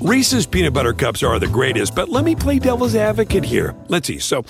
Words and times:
Reese's 0.00 0.46
peanut 0.46 0.72
butter 0.72 0.92
cups 0.92 1.24
are 1.24 1.40
the 1.40 1.48
greatest, 1.48 1.94
but 1.94 2.08
let 2.08 2.24
me 2.24 2.36
play 2.36 2.60
devil's 2.60 2.94
advocate 2.94 3.44
here. 3.44 3.74
Let's 3.88 4.06
see. 4.06 4.20
So, 4.20 4.44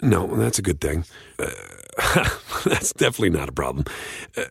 no, 0.00 0.26
that's 0.36 0.58
a 0.58 0.62
good 0.62 0.80
thing. 0.80 1.04
Uh, 1.38 1.50
that's 2.64 2.92
definitely 2.94 3.30
not 3.30 3.50
a 3.50 3.52
problem. 3.52 3.84
Uh, 4.34 4.44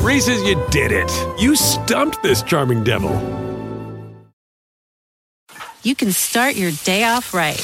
Reese's, 0.00 0.42
you 0.42 0.60
did 0.70 0.90
it. 0.90 1.10
You 1.40 1.54
stumped 1.54 2.20
this 2.22 2.42
charming 2.42 2.82
devil. 2.82 3.12
You 5.84 5.94
can 5.94 6.10
start 6.10 6.56
your 6.56 6.72
day 6.84 7.04
off 7.04 7.32
right. 7.32 7.60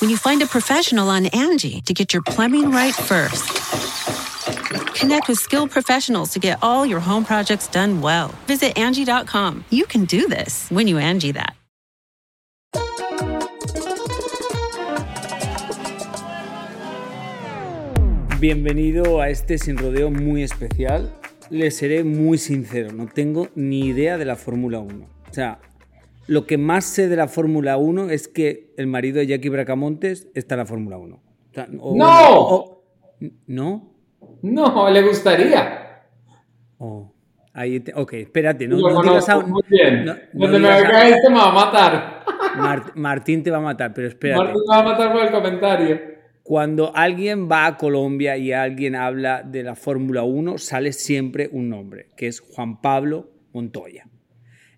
When 0.00 0.10
you 0.10 0.16
find 0.16 0.40
a 0.42 0.46
professional 0.46 1.10
on 1.10 1.26
Angie 1.26 1.82
to 1.82 1.92
get 1.92 2.14
your 2.14 2.22
plumbing 2.22 2.70
right 2.70 2.94
first. 2.94 3.87
Connect 4.68 5.28
with 5.28 5.38
skilled 5.38 5.70
professionals 5.70 6.30
to 6.32 6.38
get 6.38 6.58
all 6.62 6.84
your 6.84 7.00
home 7.00 7.24
projects 7.24 7.68
done 7.68 8.00
well. 8.02 8.28
Visit 8.46 8.76
Angie.com. 8.78 9.64
You 9.70 9.86
can 9.86 10.04
do 10.04 10.28
this 10.28 10.70
when 10.70 10.86
you 10.88 10.98
Angie 10.98 11.32
that. 11.32 11.54
Bienvenido 18.40 19.20
a 19.20 19.30
este 19.30 19.58
sin 19.58 19.76
rodeo 19.76 20.10
muy 20.10 20.42
especial. 20.42 21.12
Le 21.50 21.70
seré 21.70 22.04
muy 22.04 22.38
sincero, 22.38 22.92
no 22.92 23.06
tengo 23.08 23.48
ni 23.54 23.86
idea 23.86 24.18
de 24.18 24.24
la 24.24 24.36
Fórmula 24.36 24.78
1. 24.80 25.06
O 25.30 25.32
sea, 25.34 25.60
lo 26.26 26.46
que 26.46 26.58
más 26.58 26.84
sé 26.84 27.08
de 27.08 27.16
la 27.16 27.26
Fórmula 27.26 27.76
1 27.78 28.10
es 28.10 28.28
que 28.28 28.72
el 28.76 28.86
marido 28.86 29.18
de 29.18 29.26
Jackie 29.26 29.48
Bracamontes 29.48 30.28
está 30.34 30.54
en 30.54 30.58
la 30.60 30.66
Fórmula 30.66 30.98
1. 30.98 31.16
O 31.16 31.54
sea, 31.54 31.68
o- 31.80 31.96
¡No! 31.96 32.40
o- 32.40 32.84
¿No? 33.46 33.94
No, 34.42 34.88
le 34.90 35.02
gustaría. 35.02 36.02
Oh, 36.78 37.12
ahí 37.52 37.80
te- 37.80 37.92
ok, 37.94 38.12
espérate, 38.14 38.68
no, 38.68 38.76
no 38.78 39.02
digas 39.02 39.28
a- 39.28 39.40
muy 39.40 39.62
bien. 39.68 40.04
no- 40.04 40.14
no 40.14 40.20
Donde 40.46 40.58
me 40.60 40.68
digas 40.68 40.92
a- 40.94 41.08
esto 41.08 41.30
me 41.30 41.36
va 41.36 41.50
a 41.50 41.52
matar. 41.52 42.24
Mart- 42.56 42.94
Martín 42.94 43.42
te 43.42 43.50
va 43.50 43.58
a 43.58 43.60
matar, 43.62 43.92
pero 43.94 44.08
espérate. 44.08 44.42
Martín 44.44 44.62
me 44.68 44.74
va 44.74 44.80
a 44.80 44.84
matar 44.84 45.12
por 45.12 45.22
el 45.22 45.30
comentario. 45.32 46.00
Cuando 46.42 46.96
alguien 46.96 47.48
va 47.50 47.66
a 47.66 47.76
Colombia 47.76 48.36
y 48.38 48.52
alguien 48.52 48.94
habla 48.94 49.42
de 49.42 49.62
la 49.62 49.74
Fórmula 49.74 50.22
1, 50.22 50.56
sale 50.56 50.92
siempre 50.92 51.48
un 51.52 51.68
nombre, 51.68 52.06
que 52.16 52.26
es 52.26 52.40
Juan 52.40 52.80
Pablo 52.80 53.30
Montoya. 53.52 54.08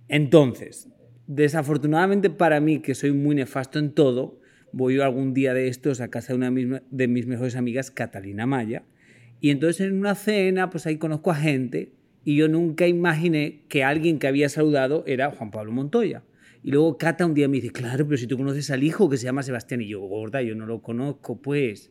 Entonces, 0.09 0.89
desafortunadamente 1.27 2.29
para 2.31 2.61
mí, 2.61 2.81
que 2.81 2.95
soy 2.95 3.13
muy 3.13 3.37
nefasto 3.37 3.79
en 3.79 3.93
todo, 3.95 4.41
voy 4.73 5.01
algún 5.01 5.33
día 5.33 5.55
de 5.55 5.69
estos 5.69 6.01
a 6.01 6.09
casa 6.09 6.33
de 6.33 6.39
una 6.39 6.81
de 6.91 7.09
mis 7.09 7.27
mejores 7.27 7.55
amigas, 7.57 7.91
Catalina 7.93 8.47
Maya, 8.47 8.83
y 9.41 9.51
entonces 9.51 9.87
en 9.87 9.99
una 9.99 10.15
cena, 10.15 10.71
pues 10.71 10.87
ahí 10.87 10.97
conozco 10.97 11.31
a 11.31 11.35
gente, 11.35 11.93
y 12.25 12.37
yo 12.37 12.49
nunca 12.49 12.87
imaginé 12.87 13.65
que 13.69 13.83
alguien 13.83 14.19
que 14.19 14.27
había 14.27 14.49
saludado 14.49 15.05
era 15.07 15.31
Juan 15.31 15.51
Pablo 15.51 15.73
Montoya. 15.73 16.23
Y 16.63 16.71
luego 16.71 16.99
Cata 16.99 17.25
un 17.25 17.33
día 17.33 17.49
me 17.49 17.57
dice, 17.57 17.71
claro, 17.71 18.07
pero 18.07 18.19
si 18.19 18.27
tú 18.27 18.37
conoces 18.37 18.71
al 18.71 18.83
hijo 18.83 19.09
que 19.09 19.17
se 19.17 19.25
llama 19.25 19.43
Sebastián, 19.43 19.81
y 19.81 19.89
yo, 19.89 20.01
gorda, 20.01 20.43
yo 20.43 20.55
no 20.55 20.67
lo 20.67 20.83
conozco, 20.83 21.41
pues. 21.41 21.91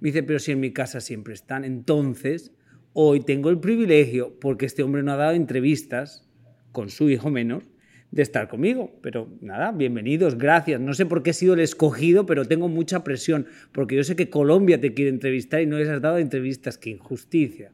Me 0.00 0.08
dice, 0.08 0.22
pero 0.22 0.38
si 0.38 0.52
en 0.52 0.60
mi 0.60 0.72
casa 0.72 1.00
siempre 1.00 1.32
están. 1.32 1.64
Entonces, 1.64 2.52
hoy 2.92 3.20
tengo 3.20 3.48
el 3.48 3.58
privilegio, 3.58 4.38
porque 4.38 4.66
este 4.66 4.82
hombre 4.82 5.02
no 5.02 5.12
ha 5.12 5.16
dado 5.16 5.32
entrevistas, 5.32 6.28
con 6.72 6.90
su 6.90 7.08
hijo 7.08 7.30
menor, 7.30 7.64
de 8.12 8.22
estar 8.22 8.46
conmigo. 8.48 8.92
Pero 9.02 9.26
nada, 9.40 9.72
bienvenidos, 9.72 10.38
gracias. 10.38 10.80
No 10.80 10.94
sé 10.94 11.06
por 11.06 11.22
qué 11.22 11.30
he 11.30 11.34
sido 11.34 11.54
el 11.54 11.60
escogido, 11.60 12.26
pero 12.26 12.44
tengo 12.44 12.68
mucha 12.68 13.02
presión, 13.02 13.46
porque 13.72 13.96
yo 13.96 14.04
sé 14.04 14.14
que 14.14 14.30
Colombia 14.30 14.80
te 14.80 14.94
quiere 14.94 15.10
entrevistar 15.10 15.62
y 15.62 15.66
no 15.66 15.78
les 15.78 15.88
has 15.88 16.00
dado 16.00 16.18
entrevistas. 16.18 16.78
¡Qué 16.78 16.90
injusticia! 16.90 17.72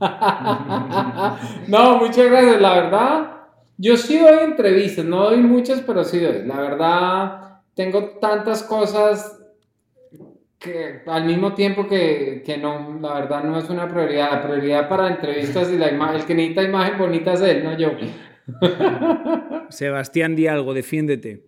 No, 1.68 1.98
muchas 1.98 2.28
gracias. 2.28 2.60
La 2.60 2.74
verdad, 2.74 3.30
yo 3.78 3.96
sí 3.96 4.18
doy 4.18 4.44
entrevistas, 4.44 5.04
no 5.04 5.30
doy 5.30 5.38
muchas, 5.38 5.80
pero 5.80 6.04
sí 6.04 6.18
doy. 6.18 6.44
La 6.44 6.60
verdad, 6.60 7.60
tengo 7.74 8.18
tantas 8.20 8.62
cosas 8.64 9.38
que 10.58 11.02
al 11.06 11.24
mismo 11.24 11.54
tiempo 11.54 11.86
que, 11.88 12.42
que 12.44 12.58
no, 12.58 12.98
la 13.00 13.14
verdad 13.14 13.44
no 13.44 13.58
es 13.58 13.70
una 13.70 13.88
prioridad. 13.88 14.32
La 14.32 14.42
prioridad 14.42 14.88
para 14.88 15.08
entrevistas 15.08 15.70
y 15.72 15.78
la 15.78 15.88
el 15.88 16.24
que 16.24 16.34
necesita 16.34 16.62
imagen 16.62 16.98
bonita 16.98 17.32
es 17.32 17.40
él, 17.40 17.64
no 17.64 17.76
yo. 17.76 17.92
Sebastián, 19.70 20.36
di 20.36 20.46
algo, 20.46 20.74
defiéndete. 20.74 21.42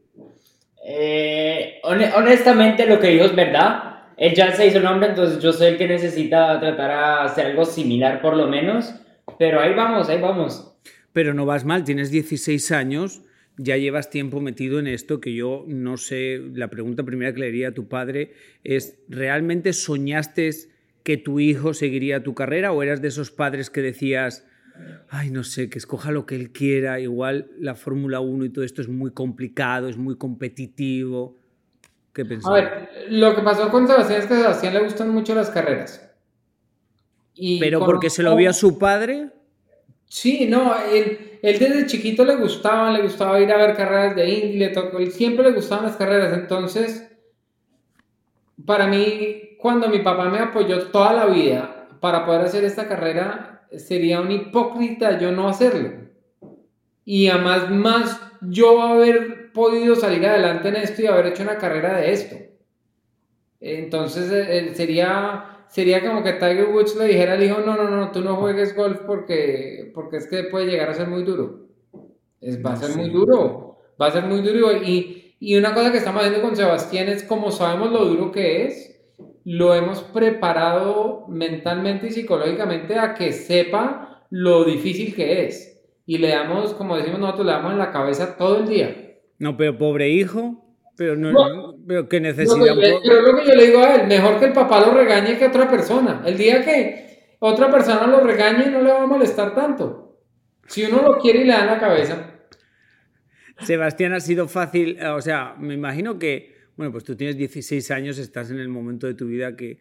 Eh, 0.86 1.80
hone- 1.82 2.12
honestamente, 2.14 2.86
lo 2.86 3.00
que 3.00 3.08
dijo 3.08 3.24
es 3.24 3.34
verdad. 3.34 3.90
Él 4.16 4.34
ya 4.34 4.52
se 4.52 4.66
hizo 4.66 4.80
nombre, 4.80 5.08
entonces 5.08 5.42
yo 5.42 5.52
soy 5.52 5.68
el 5.68 5.76
que 5.78 5.88
necesita 5.88 6.60
tratar 6.60 6.90
a 6.90 7.24
hacer 7.24 7.46
algo 7.46 7.64
similar 7.64 8.20
por 8.20 8.36
lo 8.36 8.46
menos. 8.46 8.94
Pero 9.38 9.60
ahí 9.60 9.74
vamos, 9.74 10.08
ahí 10.08 10.20
vamos. 10.20 10.76
Pero 11.12 11.34
no 11.34 11.46
vas 11.46 11.64
mal, 11.64 11.84
tienes 11.84 12.10
16 12.10 12.70
años, 12.72 13.22
ya 13.56 13.76
llevas 13.76 14.10
tiempo 14.10 14.40
metido 14.40 14.78
en 14.78 14.86
esto, 14.86 15.20
que 15.20 15.32
yo 15.34 15.64
no 15.66 15.96
sé, 15.96 16.40
la 16.54 16.68
pregunta 16.68 17.02
primera 17.04 17.32
que 17.32 17.40
le 17.40 17.48
haría 17.48 17.68
a 17.68 17.72
tu 17.74 17.88
padre 17.88 18.32
es, 18.62 18.98
¿realmente 19.08 19.72
soñaste 19.72 20.50
que 21.02 21.16
tu 21.16 21.40
hijo 21.40 21.72
seguiría 21.74 22.22
tu 22.22 22.34
carrera 22.34 22.72
o 22.72 22.82
eras 22.82 23.00
de 23.02 23.08
esos 23.08 23.30
padres 23.30 23.70
que 23.70 23.80
decías, 23.82 24.46
ay, 25.10 25.30
no 25.30 25.44
sé, 25.44 25.68
que 25.70 25.78
escoja 25.78 26.10
lo 26.10 26.26
que 26.26 26.34
él 26.36 26.50
quiera, 26.52 26.98
igual 27.00 27.50
la 27.58 27.74
Fórmula 27.74 28.20
1 28.20 28.44
y 28.44 28.50
todo 28.50 28.64
esto 28.64 28.82
es 28.82 28.88
muy 28.88 29.12
complicado, 29.12 29.88
es 29.88 29.96
muy 29.96 30.16
competitivo? 30.16 31.38
¿Qué 32.12 32.22
A 32.24 32.28
pensabas? 32.28 32.60
ver, 32.62 32.88
lo 33.10 33.34
que 33.34 33.42
pasó 33.42 33.70
con 33.70 33.86
Sebastián 33.86 34.20
es 34.20 34.26
que 34.26 34.34
a 34.34 34.38
Sebastián 34.38 34.74
le 34.74 34.80
gustan 34.84 35.10
mucho 35.10 35.34
las 35.34 35.50
carreras. 35.50 36.00
Y 37.34 37.58
¿Pero 37.60 37.80
con- 37.80 37.86
porque 37.88 38.10
se 38.10 38.22
lo 38.22 38.36
vio 38.36 38.50
a 38.50 38.52
su 38.52 38.78
padre? 38.78 39.30
Sí, 40.06 40.46
no, 40.48 40.74
él, 40.92 41.38
él 41.42 41.58
desde 41.58 41.86
chiquito 41.86 42.24
le 42.24 42.36
gustaba, 42.36 42.90
le 42.92 43.02
gustaba 43.02 43.40
ir 43.40 43.50
a 43.50 43.56
ver 43.56 43.74
carreras 43.76 44.14
de 44.14 44.28
Indy, 44.28 44.58
le 44.58 44.68
tocó, 44.68 44.98
él 44.98 45.10
siempre 45.10 45.44
le 45.44 45.52
gustaban 45.56 45.86
las 45.86 45.96
carreras, 45.96 46.32
entonces, 46.38 47.10
para 48.64 48.86
mí, 48.86 49.56
cuando 49.58 49.88
mi 49.88 49.98
papá 50.00 50.28
me 50.28 50.38
apoyó 50.38 50.88
toda 50.88 51.12
la 51.12 51.26
vida 51.26 51.88
para 52.00 52.24
poder 52.24 52.42
hacer 52.42 52.64
esta 52.64 52.86
carrera, 52.86 53.53
sería 53.78 54.20
un 54.20 54.30
hipócrita 54.30 55.18
yo 55.18 55.32
no 55.32 55.48
hacerlo. 55.48 55.90
Y 57.04 57.28
además, 57.28 57.70
más 57.70 58.20
yo 58.40 58.80
haber 58.82 59.52
podido 59.52 59.94
salir 59.94 60.26
adelante 60.26 60.68
en 60.68 60.76
esto 60.76 61.02
y 61.02 61.06
haber 61.06 61.26
hecho 61.26 61.42
una 61.42 61.58
carrera 61.58 61.96
de 61.98 62.12
esto. 62.12 62.36
Entonces, 63.60 64.30
eh, 64.30 64.58
eh, 64.58 64.74
sería, 64.74 65.64
sería 65.68 66.02
como 66.02 66.22
que 66.22 66.34
Tiger 66.34 66.68
Woods 66.68 66.96
le 66.96 67.06
dijera 67.06 67.34
al 67.34 67.42
hijo, 67.42 67.60
no, 67.60 67.76
no, 67.76 67.88
no, 67.88 68.12
tú 68.12 68.20
no 68.20 68.36
juegues 68.36 68.76
golf 68.76 69.00
porque, 69.06 69.90
porque 69.94 70.18
es 70.18 70.26
que 70.26 70.44
puede 70.44 70.66
llegar 70.66 70.90
a 70.90 70.94
ser 70.94 71.08
muy 71.08 71.22
duro. 71.22 71.66
Es, 72.40 72.64
va 72.64 72.72
a 72.72 72.76
ser 72.76 72.90
sé. 72.90 72.98
muy 72.98 73.10
duro, 73.10 73.78
va 74.00 74.08
a 74.08 74.12
ser 74.12 74.24
muy 74.24 74.42
duro. 74.42 74.72
Y, 74.72 75.36
y 75.40 75.56
una 75.56 75.72
cosa 75.72 75.92
que 75.92 75.98
estamos 75.98 76.22
haciendo 76.22 76.46
con 76.46 76.56
Sebastián 76.56 77.08
es, 77.08 77.22
como 77.22 77.50
sabemos 77.50 77.90
lo 77.90 78.04
duro 78.04 78.32
que 78.32 78.66
es, 78.66 78.93
lo 79.44 79.74
hemos 79.74 80.02
preparado 80.02 81.26
mentalmente 81.28 82.06
y 82.06 82.10
psicológicamente 82.10 82.98
a 82.98 83.14
que 83.14 83.32
sepa 83.32 84.24
lo 84.30 84.64
difícil 84.64 85.14
que 85.14 85.46
es. 85.46 85.82
Y 86.06 86.18
le 86.18 86.28
damos, 86.28 86.74
como 86.74 86.96
decimos 86.96 87.20
nosotros, 87.20 87.46
le 87.46 87.52
damos 87.52 87.72
en 87.72 87.78
la 87.78 87.90
cabeza 87.92 88.36
todo 88.36 88.58
el 88.58 88.68
día. 88.68 89.16
No, 89.38 89.56
pero 89.56 89.76
pobre 89.78 90.08
hijo, 90.10 90.64
pero, 90.96 91.16
no, 91.16 91.32
No. 91.32 91.74
pero 91.86 92.08
qué 92.08 92.20
necesidad. 92.20 92.64
que 92.64 92.74
le- 92.74 92.98
pero 93.02 93.20
lo 93.22 93.36
que 93.38 93.46
yo 93.48 93.54
le 93.54 93.66
digo 93.66 93.80
a 93.80 93.94
él, 93.96 94.06
mejor 94.06 94.38
que 94.38 94.46
el 94.46 94.52
papá 94.52 94.80
lo 94.80 94.92
regañe 94.92 95.38
que 95.38 95.46
otra 95.46 95.68
persona. 95.70 96.22
El 96.24 96.36
día 96.38 96.64
que 96.64 97.34
otra 97.40 97.70
persona 97.70 98.06
lo 98.06 98.20
regañe 98.20 98.70
no 98.70 98.80
le 98.80 98.92
va 98.92 99.02
a 99.02 99.06
molestar 99.06 99.54
tanto. 99.54 100.18
Si 100.66 100.84
uno 100.84 101.02
lo 101.02 101.18
quiere 101.18 101.40
y 101.40 101.44
le 101.44 101.52
da 101.52 101.60
en 101.60 101.66
la 101.66 101.78
cabeza. 101.80 102.30
Sebastián, 103.60 104.12
ha 104.14 104.20
sido 104.20 104.48
fácil, 104.48 104.98
o 105.04 105.20
sea, 105.20 105.54
me 105.58 105.74
imagino 105.74 106.18
que, 106.18 106.53
bueno, 106.76 106.92
pues 106.92 107.04
tú 107.04 107.16
tienes 107.16 107.36
16 107.36 107.90
años, 107.90 108.18
estás 108.18 108.50
en 108.50 108.58
el 108.58 108.68
momento 108.68 109.06
de 109.06 109.14
tu 109.14 109.26
vida 109.26 109.56
que 109.56 109.78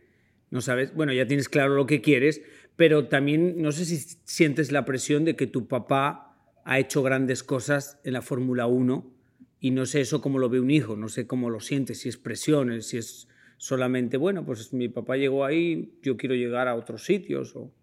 no 0.51 0.61
sabes, 0.61 0.93
bueno, 0.93 1.13
ya 1.13 1.25
tienes 1.25 1.49
claro 1.49 1.75
lo 1.75 1.87
que 1.87 2.01
quieres, 2.01 2.41
pero 2.75 3.07
también 3.07 3.61
no 3.61 3.71
sé 3.71 3.85
si 3.85 3.97
sientes 4.23 4.71
la 4.71 4.85
presión 4.85 5.25
de 5.25 5.35
que 5.35 5.47
tu 5.47 5.67
papá 5.67 6.37
ha 6.65 6.79
hecho 6.79 7.01
grandes 7.01 7.43
cosas 7.43 7.99
en 8.03 8.13
la 8.13 8.21
Fórmula 8.21 8.67
1 8.67 9.11
y 9.59 9.71
no 9.71 9.85
sé 9.85 10.01
eso 10.01 10.21
cómo 10.21 10.39
lo 10.39 10.49
ve 10.49 10.59
un 10.59 10.71
hijo, 10.71 10.95
no 10.95 11.09
sé 11.09 11.25
cómo 11.25 11.49
lo 11.49 11.59
sientes, 11.59 12.01
si 12.01 12.09
es 12.09 12.17
presión, 12.17 12.81
si 12.81 12.97
es 12.97 13.27
solamente, 13.57 14.17
bueno, 14.17 14.45
pues 14.45 14.73
mi 14.73 14.89
papá 14.89 15.17
llegó 15.17 15.45
ahí, 15.45 15.97
yo 16.01 16.17
quiero 16.17 16.35
llegar 16.35 16.67
a 16.67 16.75
otros 16.75 17.03
sitios 17.03 17.55
o... 17.55 17.73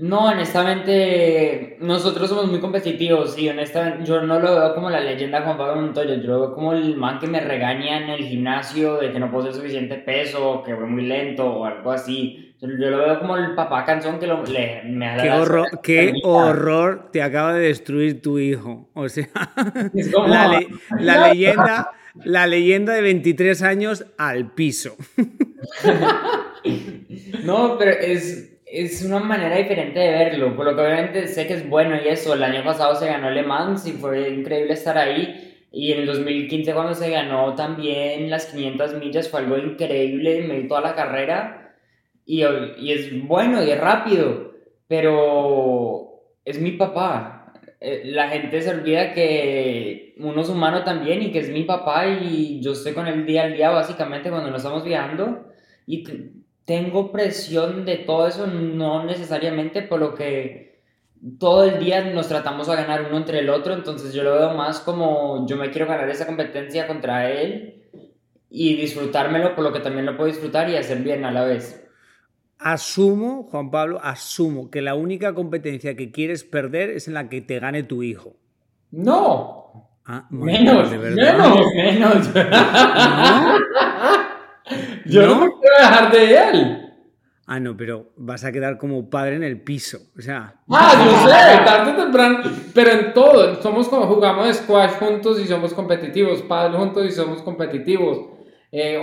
No, 0.00 0.26
honestamente, 0.26 1.76
nosotros 1.80 2.28
somos 2.28 2.46
muy 2.48 2.60
competitivos 2.60 3.36
y 3.36 3.48
honestamente 3.48 4.04
yo 4.04 4.22
no 4.22 4.38
lo 4.38 4.54
veo 4.54 4.74
como 4.76 4.90
la 4.90 5.00
leyenda 5.00 5.42
Juan 5.42 5.58
Pablo 5.58 5.82
Montoya, 5.82 6.14
yo 6.14 6.22
lo 6.28 6.40
veo 6.40 6.54
como 6.54 6.72
el 6.72 6.96
man 6.96 7.18
que 7.18 7.26
me 7.26 7.40
regaña 7.40 7.98
en 8.04 8.10
el 8.10 8.24
gimnasio 8.24 8.98
de 8.98 9.10
que 9.10 9.18
no 9.18 9.28
posee 9.28 9.52
suficiente 9.52 9.96
peso, 9.96 10.62
que 10.64 10.72
voy 10.72 10.88
muy 10.88 11.02
lento 11.04 11.44
o 11.46 11.64
algo 11.64 11.90
así. 11.90 12.54
Yo, 12.60 12.68
yo 12.68 12.90
lo 12.90 12.98
veo 12.98 13.18
como 13.18 13.36
el 13.36 13.56
papá 13.56 13.84
canzón 13.84 14.20
que 14.20 14.28
lo, 14.28 14.44
le, 14.44 14.82
me 14.84 15.16
Qué 15.20 15.30
horror, 15.32 15.66
qué 15.82 16.12
horror 16.22 17.08
te 17.12 17.20
acaba 17.20 17.54
de 17.54 17.66
destruir 17.66 18.22
tu 18.22 18.38
hijo. 18.38 18.88
O 18.94 19.08
sea, 19.08 19.26
Es 19.94 20.12
como- 20.12 20.28
la, 20.28 20.46
le- 20.46 20.68
la 21.00 21.28
leyenda, 21.32 21.90
la 22.24 22.46
leyenda 22.46 22.92
de 22.92 23.00
23 23.02 23.62
años 23.62 24.06
al 24.16 24.52
piso. 24.52 24.96
No, 27.44 27.76
pero 27.78 27.92
es, 27.92 28.57
es 28.70 29.04
una 29.04 29.20
manera 29.20 29.56
diferente 29.56 29.98
de 29.98 30.10
verlo, 30.10 30.54
por 30.54 30.66
lo 30.66 30.76
que 30.76 30.82
obviamente 30.82 31.26
sé 31.26 31.46
que 31.46 31.54
es 31.54 31.68
bueno 31.68 31.96
y 31.96 32.08
eso, 32.08 32.34
el 32.34 32.42
año 32.42 32.62
pasado 32.64 32.94
se 32.94 33.06
ganó 33.06 33.30
Le 33.30 33.42
Mans 33.42 33.86
y 33.86 33.92
fue 33.92 34.28
increíble 34.28 34.74
estar 34.74 34.98
ahí 34.98 35.66
y 35.72 35.92
en 35.92 36.00
el 36.00 36.06
2015 36.06 36.74
cuando 36.74 36.94
se 36.94 37.10
ganó 37.10 37.54
también 37.54 38.30
las 38.30 38.46
500 38.46 38.94
millas 38.94 39.28
fue 39.28 39.40
algo 39.40 39.58
increíble, 39.58 40.42
me 40.42 40.60
di 40.60 40.68
toda 40.68 40.80
la 40.80 40.94
carrera 40.94 41.76
y, 42.24 42.42
y 42.44 42.92
es 42.92 43.26
bueno 43.26 43.62
y 43.62 43.70
es 43.70 43.80
rápido, 43.80 44.52
pero 44.86 46.22
es 46.44 46.60
mi 46.60 46.72
papá. 46.72 47.52
Eh, 47.80 48.02
la 48.06 48.28
gente 48.28 48.60
se 48.60 48.70
olvida 48.70 49.12
que 49.14 50.14
uno 50.18 50.40
es 50.40 50.48
humano 50.48 50.82
también 50.82 51.22
y 51.22 51.30
que 51.30 51.38
es 51.38 51.50
mi 51.50 51.62
papá 51.64 52.08
y 52.08 52.60
yo 52.60 52.72
estoy 52.72 52.92
con 52.92 53.06
él 53.06 53.24
día 53.24 53.44
al 53.44 53.54
día 53.54 53.70
básicamente 53.70 54.30
cuando 54.30 54.50
nos 54.50 54.62
estamos 54.62 54.84
viajando 54.84 55.46
y 55.86 56.02
tengo 56.68 57.10
presión 57.10 57.86
de 57.86 57.96
todo 57.96 58.28
eso, 58.28 58.46
no 58.46 59.02
necesariamente, 59.02 59.80
por 59.80 60.00
lo 60.00 60.14
que 60.14 60.82
todo 61.40 61.64
el 61.64 61.78
día 61.82 62.04
nos 62.12 62.28
tratamos 62.28 62.68
a 62.68 62.76
ganar 62.76 63.06
uno 63.08 63.16
entre 63.16 63.38
el 63.38 63.48
otro, 63.48 63.72
entonces 63.72 64.12
yo 64.12 64.22
lo 64.22 64.32
veo 64.34 64.52
más 64.52 64.80
como 64.80 65.46
yo 65.46 65.56
me 65.56 65.70
quiero 65.70 65.86
ganar 65.86 66.10
esa 66.10 66.26
competencia 66.26 66.86
contra 66.86 67.30
él 67.30 67.84
y 68.50 68.76
disfrutármelo, 68.76 69.54
por 69.54 69.64
lo 69.64 69.72
que 69.72 69.80
también 69.80 70.04
lo 70.04 70.14
puedo 70.14 70.28
disfrutar 70.28 70.68
y 70.68 70.76
hacer 70.76 70.98
bien 70.98 71.24
a 71.24 71.32
la 71.32 71.44
vez. 71.44 71.88
Asumo, 72.58 73.44
Juan 73.44 73.70
Pablo, 73.70 73.98
asumo 74.02 74.70
que 74.70 74.82
la 74.82 74.94
única 74.94 75.34
competencia 75.34 75.96
que 75.96 76.12
quieres 76.12 76.44
perder 76.44 76.90
es 76.90 77.08
en 77.08 77.14
la 77.14 77.30
que 77.30 77.40
te 77.40 77.60
gane 77.60 77.82
tu 77.82 78.02
hijo. 78.02 78.36
No. 78.90 79.88
Ah, 80.04 80.26
menos, 80.28 80.90
menos, 80.90 81.74
menos. 81.74 82.30
Yo 85.08 85.26
no, 85.26 85.40
me 85.40 85.52
quiero 85.60 85.76
dejar 85.78 86.12
de 86.12 86.36
él. 86.36 86.84
Ah, 87.46 87.58
no, 87.58 87.76
pero 87.76 88.12
vas 88.16 88.44
a 88.44 88.52
quedar 88.52 88.76
como 88.76 89.08
padre 89.08 89.36
en 89.36 89.42
el 89.42 89.62
piso. 89.62 89.98
O 90.18 90.20
sea. 90.20 90.54
Ah, 90.68 91.02
yo 91.02 91.28
sé, 91.28 91.64
tarde 91.64 91.92
o 91.92 92.04
temprano. 92.04 92.40
Pero 92.74 92.90
en 92.90 93.14
todo. 93.14 93.62
Somos 93.62 93.88
como 93.88 94.06
jugamos 94.06 94.54
squash 94.54 94.90
juntos 94.98 95.40
y 95.40 95.46
somos 95.46 95.72
competitivos. 95.72 96.42
Padre 96.42 96.76
juntos 96.76 97.06
y 97.06 97.10
somos 97.10 97.40
competitivos. 97.40 98.38
Eh, 98.70 99.02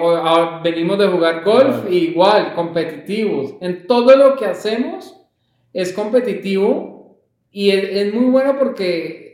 venimos 0.63 0.99
de 0.99 1.07
jugar 1.07 1.43
golf 1.43 1.91
igual, 1.91 2.53
competitivos. 2.53 3.55
En 3.61 3.87
todo 3.87 4.15
lo 4.15 4.35
que 4.35 4.45
hacemos 4.45 5.19
es 5.73 5.91
competitivo 5.91 7.19
y 7.51 7.71
es 7.71 8.13
muy 8.13 8.25
bueno 8.25 8.59
porque 8.59 9.25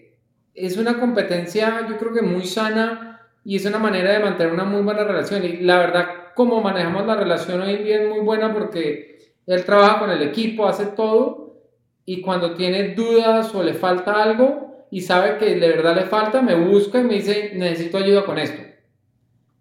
es 0.53 0.77
una 0.77 0.99
competencia, 0.99 1.85
yo 1.89 1.97
creo 1.97 2.13
que 2.13 2.21
muy 2.21 2.45
sana 2.45 3.21
y 3.43 3.55
es 3.55 3.65
una 3.65 3.79
manera 3.79 4.11
de 4.11 4.19
mantener 4.19 4.53
una 4.53 4.63
muy 4.63 4.81
buena 4.81 5.03
relación. 5.03 5.43
Y 5.43 5.57
la 5.57 5.79
verdad, 5.79 6.07
como 6.35 6.61
manejamos 6.61 7.05
la 7.05 7.15
relación 7.15 7.61
hoy 7.61 7.75
en 7.75 7.83
día 7.83 8.01
es 8.01 8.09
muy 8.09 8.19
buena 8.19 8.53
porque 8.53 9.33
él 9.47 9.65
trabaja 9.65 9.99
con 9.99 10.11
el 10.11 10.21
equipo, 10.21 10.67
hace 10.67 10.87
todo 10.87 11.61
y 12.05 12.21
cuando 12.21 12.55
tiene 12.55 12.89
dudas 12.89 13.53
o 13.53 13.63
le 13.63 13.73
falta 13.73 14.21
algo 14.21 14.85
y 14.91 15.01
sabe 15.01 15.37
que 15.37 15.55
de 15.55 15.69
verdad 15.69 15.95
le 15.95 16.03
falta, 16.03 16.41
me 16.41 16.55
busca 16.55 16.99
y 16.99 17.03
me 17.03 17.15
dice, 17.15 17.51
necesito 17.55 17.97
ayuda 17.97 18.25
con 18.25 18.37
esto. 18.37 18.61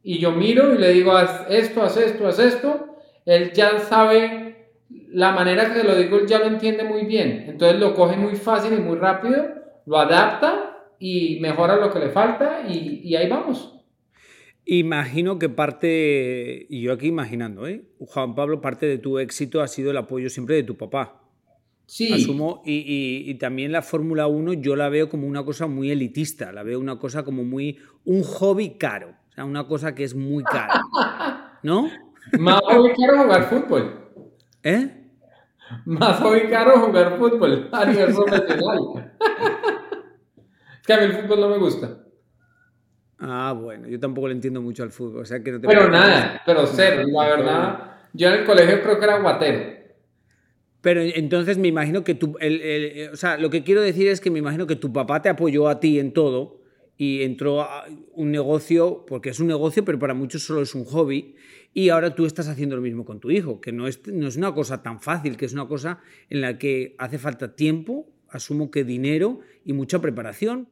Y 0.03 0.19
yo 0.19 0.33
miro 0.33 0.75
y 0.75 0.79
le 0.79 0.91
digo, 0.91 1.13
haz 1.13 1.47
esto, 1.49 1.83
haz 1.83 1.97
esto, 1.97 2.27
haz 2.27 2.39
esto. 2.39 2.97
Él 3.27 3.53
ya 3.53 3.79
sabe 3.79 4.71
la 4.89 5.33
manera 5.33 5.73
que 5.73 5.85
lo 5.85 5.95
digo, 5.95 6.19
él 6.19 6.27
ya 6.27 6.39
lo 6.39 6.47
entiende 6.47 6.85
muy 6.85 7.05
bien. 7.05 7.45
Entonces 7.49 7.79
lo 7.79 7.95
coge 7.95 8.17
muy 8.17 8.35
fácil 8.35 8.73
y 8.73 8.81
muy 8.81 8.97
rápido, 8.99 9.47
lo 9.87 9.99
adapta 9.99 10.79
y 10.99 11.39
mejora 11.41 11.77
lo 11.77 11.93
que 11.93 12.01
le 12.01 12.09
falta 12.09 12.63
y, 12.69 13.03
y 13.05 13.15
ahí 13.15 13.29
vamos. 13.29 13.80
Imagino 14.65 15.39
que 15.39 15.49
parte, 15.49 16.67
y 16.69 16.83
yo 16.83 16.93
aquí 16.93 17.09
imaginando, 17.09 17.67
¿eh? 17.67 17.85
Juan 17.99 18.35
Pablo, 18.35 18.61
parte 18.61 18.87
de 18.87 18.99
tu 18.99 19.19
éxito 19.19 19.61
ha 19.61 19.69
sido 19.69 19.91
el 19.91 19.97
apoyo 19.97 20.29
siempre 20.29 20.55
de 20.55 20.63
tu 20.63 20.77
papá. 20.77 21.23
Sí. 21.87 22.13
Asumo, 22.13 22.63
y, 22.65 23.25
y, 23.29 23.35
también 23.35 23.73
la 23.73 23.83
Fórmula 23.83 24.29
1 24.29 24.53
yo 24.55 24.77
la 24.77 24.89
veo 24.89 25.09
como 25.09 25.27
una 25.27 25.45
cosa 25.45 25.67
muy 25.67 25.91
elitista, 25.91 26.53
la 26.53 26.63
veo 26.63 26.79
una 26.79 27.01
cosa 27.01 27.25
como 27.25 27.43
muy, 27.43 27.79
un 28.05 28.23
hobby 28.23 28.77
caro, 28.79 29.09
o 29.31 29.33
sea, 29.35 29.45
una 29.45 29.67
cosa 29.67 29.93
que 29.93 30.05
es 30.05 30.15
muy 30.15 30.45
cara, 30.45 30.81
¿no? 31.65 31.91
Más 32.39 32.61
hobby 32.61 32.93
caro 32.95 33.23
jugar 33.25 33.49
fútbol. 33.51 34.11
¿Eh? 34.63 35.01
Más 35.85 36.21
hobby 36.21 36.49
caro 36.49 36.79
jugar 36.79 37.19
fútbol 37.19 37.69
a 37.73 37.85
nivel 37.85 38.15
profesional. 38.15 38.79
es 40.81 40.87
que 40.87 40.93
a 40.93 40.99
mí 40.99 41.05
el 41.05 41.13
fútbol 41.15 41.41
no 41.41 41.49
me 41.49 41.59
gusta. 41.59 41.99
Ah, 43.21 43.55
bueno, 43.59 43.87
yo 43.87 44.01
tampoco 44.01 44.29
le 44.29 44.35
entiendo 44.35 44.63
mucho 44.63 44.83
al 44.83 44.91
fútbol. 44.91 45.23
O 45.23 45.25
sea, 45.25 45.43
que 45.43 45.53
no 45.53 45.61
pero 45.61 45.91
nada, 45.91 46.43
pero 46.47 46.67
cero, 46.67 47.03
la 47.07 47.29
verdad. 47.29 47.97
Yo 48.13 48.29
en 48.29 48.41
el 48.41 48.45
colegio 48.45 48.83
creo 48.83 48.99
que 48.99 49.05
era 49.05 49.21
guatero. 49.21 49.81
Pero 50.81 51.03
entonces 51.03 51.59
me 51.59 51.69
imagino 51.69 52.03
que 52.03 52.15
tú, 52.15 52.37
o 53.13 53.17
sea, 53.17 53.37
lo 53.37 53.51
que 53.51 53.63
quiero 53.63 53.83
decir 53.83 54.09
es 54.09 54.21
que 54.21 54.31
me 54.31 54.39
imagino 54.39 54.67
que 54.67 54.77
tu 54.77 54.93
papá 54.93 55.21
te 55.21 55.29
apoyó 55.29 55.69
a 55.69 55.79
ti 55.79 55.99
en 55.99 56.13
todo 56.13 56.63
y 56.97 57.23
entró 57.23 57.61
a 57.61 57.85
un 58.15 58.31
negocio, 58.31 59.05
porque 59.07 59.31
es 59.31 59.41
un 59.41 59.47
negocio, 59.47 59.85
pero 59.85 59.99
para 59.99 60.15
muchos 60.15 60.43
solo 60.43 60.63
es 60.63 60.75
un 60.75 60.85
hobby, 60.85 61.35
y 61.73 61.91
ahora 61.91 62.15
tú 62.15 62.27
estás 62.27 62.49
haciendo 62.49 62.77
lo 62.77 62.83
mismo 62.83 63.05
con 63.05 63.21
tu 63.21 63.31
hijo, 63.31 63.61
que 63.61 63.73
no 63.73 63.87
es, 63.87 64.07
no 64.07 64.27
es 64.29 64.37
una 64.37 64.55
cosa 64.55 64.83
tan 64.83 65.01
fácil, 65.01 65.37
que 65.37 65.45
es 65.45 65.53
una 65.53 65.67
cosa 65.67 66.01
en 66.31 66.41
la 66.41 66.59
que 66.59 66.97
hace 66.99 67.19
falta 67.19 67.55
tiempo, 67.55 68.11
asumo 68.29 68.71
que 68.71 68.85
dinero 68.85 69.41
y 69.65 69.73
mucha 69.73 70.01
preparación. 70.01 70.69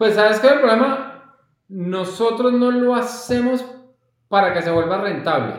Pues 0.00 0.14
sabes 0.14 0.38
que 0.38 0.46
el 0.46 0.60
problema, 0.60 1.36
nosotros 1.68 2.54
no 2.54 2.70
lo 2.70 2.94
hacemos 2.94 3.62
para 4.28 4.54
que 4.54 4.62
se 4.62 4.70
vuelva 4.70 5.02
rentable. 5.02 5.56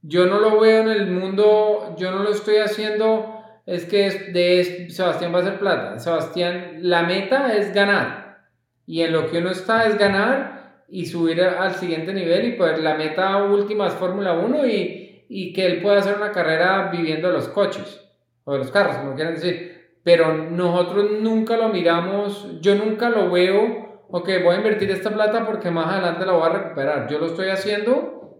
Yo 0.00 0.24
no 0.24 0.40
lo 0.40 0.58
veo 0.58 0.80
en 0.80 0.88
el 0.88 1.10
mundo, 1.10 1.94
yo 1.98 2.10
no 2.10 2.20
lo 2.22 2.30
estoy 2.30 2.56
haciendo, 2.56 3.44
es 3.66 3.84
que 3.84 4.08
de 4.32 4.88
Sebastián 4.88 5.34
va 5.34 5.40
a 5.40 5.42
hacer 5.42 5.58
plata. 5.58 5.98
Sebastián, 5.98 6.78
la 6.80 7.02
meta 7.02 7.54
es 7.54 7.74
ganar. 7.74 8.46
Y 8.86 9.02
en 9.02 9.12
lo 9.12 9.30
que 9.30 9.40
uno 9.40 9.50
está 9.50 9.84
es 9.84 9.98
ganar 9.98 10.86
y 10.88 11.04
subir 11.04 11.42
al 11.42 11.74
siguiente 11.74 12.14
nivel 12.14 12.46
y 12.46 12.52
pues 12.52 12.82
la 12.82 12.94
meta 12.94 13.44
última 13.44 13.88
es 13.88 13.92
Fórmula 13.92 14.32
1 14.32 14.66
y, 14.68 15.26
y 15.28 15.52
que 15.52 15.66
él 15.66 15.82
pueda 15.82 15.98
hacer 15.98 16.16
una 16.16 16.32
carrera 16.32 16.88
viviendo 16.90 17.30
los 17.30 17.48
coches 17.48 18.00
o 18.44 18.56
los 18.56 18.70
carros, 18.70 18.96
como 18.96 19.14
quieran 19.14 19.34
decir 19.34 19.75
pero 20.06 20.32
nosotros 20.34 21.20
nunca 21.20 21.56
lo 21.56 21.68
miramos, 21.68 22.60
yo 22.60 22.76
nunca 22.76 23.08
lo 23.08 23.28
veo, 23.28 24.04
ok, 24.08 24.28
voy 24.44 24.54
a 24.54 24.58
invertir 24.58 24.88
esta 24.92 25.10
plata 25.10 25.44
porque 25.44 25.72
más 25.72 25.88
adelante 25.88 26.24
la 26.24 26.34
voy 26.34 26.46
a 26.46 26.52
recuperar. 26.52 27.08
Yo 27.08 27.18
lo 27.18 27.26
estoy 27.26 27.48
haciendo 27.48 28.38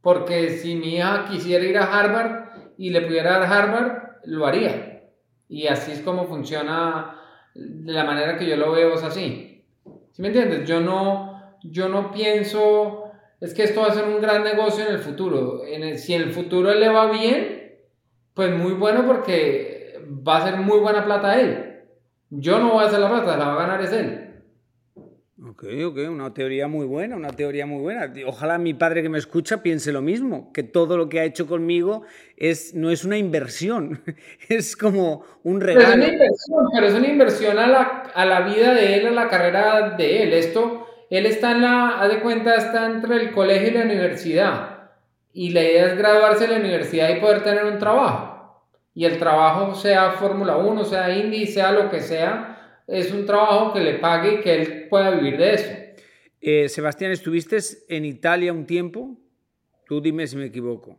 porque 0.00 0.50
si 0.50 0.76
mi 0.76 0.94
hija 0.94 1.26
quisiera 1.28 1.64
ir 1.64 1.76
a 1.76 1.92
Harvard 1.92 2.50
y 2.78 2.90
le 2.90 3.00
pudiera 3.00 3.40
dar 3.40 3.52
Harvard, 3.52 4.02
lo 4.26 4.46
haría. 4.46 5.08
Y 5.48 5.66
así 5.66 5.90
es 5.90 6.02
como 6.02 6.28
funciona, 6.28 7.16
de 7.52 7.92
la 7.92 8.04
manera 8.04 8.38
que 8.38 8.46
yo 8.46 8.56
lo 8.56 8.70
veo 8.70 8.94
es 8.94 9.02
así. 9.02 9.64
¿Sí 10.12 10.22
me 10.22 10.28
entiendes? 10.28 10.68
Yo 10.68 10.80
no, 10.80 11.56
yo 11.64 11.88
no 11.88 12.12
pienso, 12.12 13.10
es 13.40 13.54
que 13.54 13.64
esto 13.64 13.80
va 13.80 13.88
a 13.88 13.94
ser 13.94 14.04
un 14.04 14.20
gran 14.20 14.44
negocio 14.44 14.86
en 14.86 14.94
el 14.94 15.00
futuro. 15.00 15.62
Si 15.96 16.14
en 16.14 16.22
el 16.22 16.30
futuro 16.30 16.72
le 16.72 16.88
va 16.88 17.10
bien, 17.10 17.76
pues 18.34 18.56
muy 18.56 18.74
bueno 18.74 19.04
porque 19.04 19.79
va 20.10 20.38
a 20.38 20.44
ser 20.44 20.56
muy 20.58 20.78
buena 20.78 21.04
plata 21.04 21.40
él. 21.40 21.66
Yo 22.30 22.58
no 22.58 22.72
voy 22.72 22.84
a 22.84 22.88
hacer 22.88 23.00
la 23.00 23.08
plata, 23.08 23.36
la 23.36 23.46
va 23.46 23.54
a 23.54 23.66
ganar 23.66 23.82
es 23.82 23.92
él. 23.92 24.26
Ok, 25.42 25.64
ok, 25.86 25.98
una 26.10 26.34
teoría 26.34 26.68
muy 26.68 26.84
buena, 26.84 27.16
una 27.16 27.30
teoría 27.30 27.64
muy 27.64 27.80
buena. 27.80 28.12
Ojalá 28.26 28.58
mi 28.58 28.74
padre 28.74 29.02
que 29.02 29.08
me 29.08 29.18
escucha 29.18 29.62
piense 29.62 29.90
lo 29.90 30.02
mismo, 30.02 30.52
que 30.52 30.62
todo 30.62 30.98
lo 30.98 31.08
que 31.08 31.18
ha 31.20 31.24
hecho 31.24 31.46
conmigo 31.46 32.02
es, 32.36 32.74
no 32.74 32.90
es 32.90 33.04
una 33.04 33.16
inversión, 33.16 34.02
es 34.48 34.76
como 34.76 35.24
un 35.42 35.60
regalo. 35.60 35.86
Pero 35.86 35.90
es 35.90 35.96
una 35.96 36.12
inversión, 36.12 36.64
pero 36.74 36.86
es 36.86 36.94
una 36.94 37.08
inversión 37.08 37.58
a 37.58 37.66
la, 37.66 37.80
a 38.14 38.26
la 38.26 38.40
vida 38.42 38.74
de 38.74 38.96
él, 38.96 39.06
a 39.06 39.12
la 39.12 39.28
carrera 39.28 39.96
de 39.96 40.24
él. 40.24 40.34
Esto, 40.34 40.86
él 41.08 41.24
está 41.24 41.52
en 41.52 41.62
la, 41.62 42.00
haz 42.00 42.10
de 42.10 42.20
cuenta, 42.20 42.56
está 42.56 42.86
entre 42.86 43.16
el 43.16 43.32
colegio 43.32 43.68
y 43.68 43.74
la 43.74 43.84
universidad. 43.84 44.90
Y 45.32 45.50
la 45.50 45.62
idea 45.62 45.86
es 45.86 45.96
graduarse 45.96 46.46
de 46.46 46.52
la 46.52 46.60
universidad 46.60 47.08
y 47.08 47.20
poder 47.20 47.42
tener 47.42 47.64
un 47.64 47.78
trabajo 47.78 48.29
y 48.94 49.04
el 49.04 49.18
trabajo 49.18 49.74
sea 49.74 50.12
Fórmula 50.12 50.56
1, 50.56 50.84
sea 50.84 51.16
Indy, 51.16 51.46
sea 51.46 51.72
lo 51.72 51.90
que 51.90 52.00
sea, 52.00 52.82
es 52.86 53.12
un 53.12 53.24
trabajo 53.24 53.72
que 53.72 53.80
le 53.80 53.94
pague 53.94 54.34
y 54.34 54.40
que 54.40 54.54
él 54.54 54.88
pueda 54.88 55.10
vivir 55.10 55.38
de 55.38 55.54
eso. 55.54 55.70
Eh, 56.40 56.68
Sebastián, 56.68 57.12
¿estuviste 57.12 57.58
en 57.88 58.04
Italia 58.04 58.52
un 58.52 58.66
tiempo? 58.66 59.16
Tú 59.86 60.00
dime 60.00 60.26
si 60.26 60.36
me 60.36 60.46
equivoco. 60.46 60.98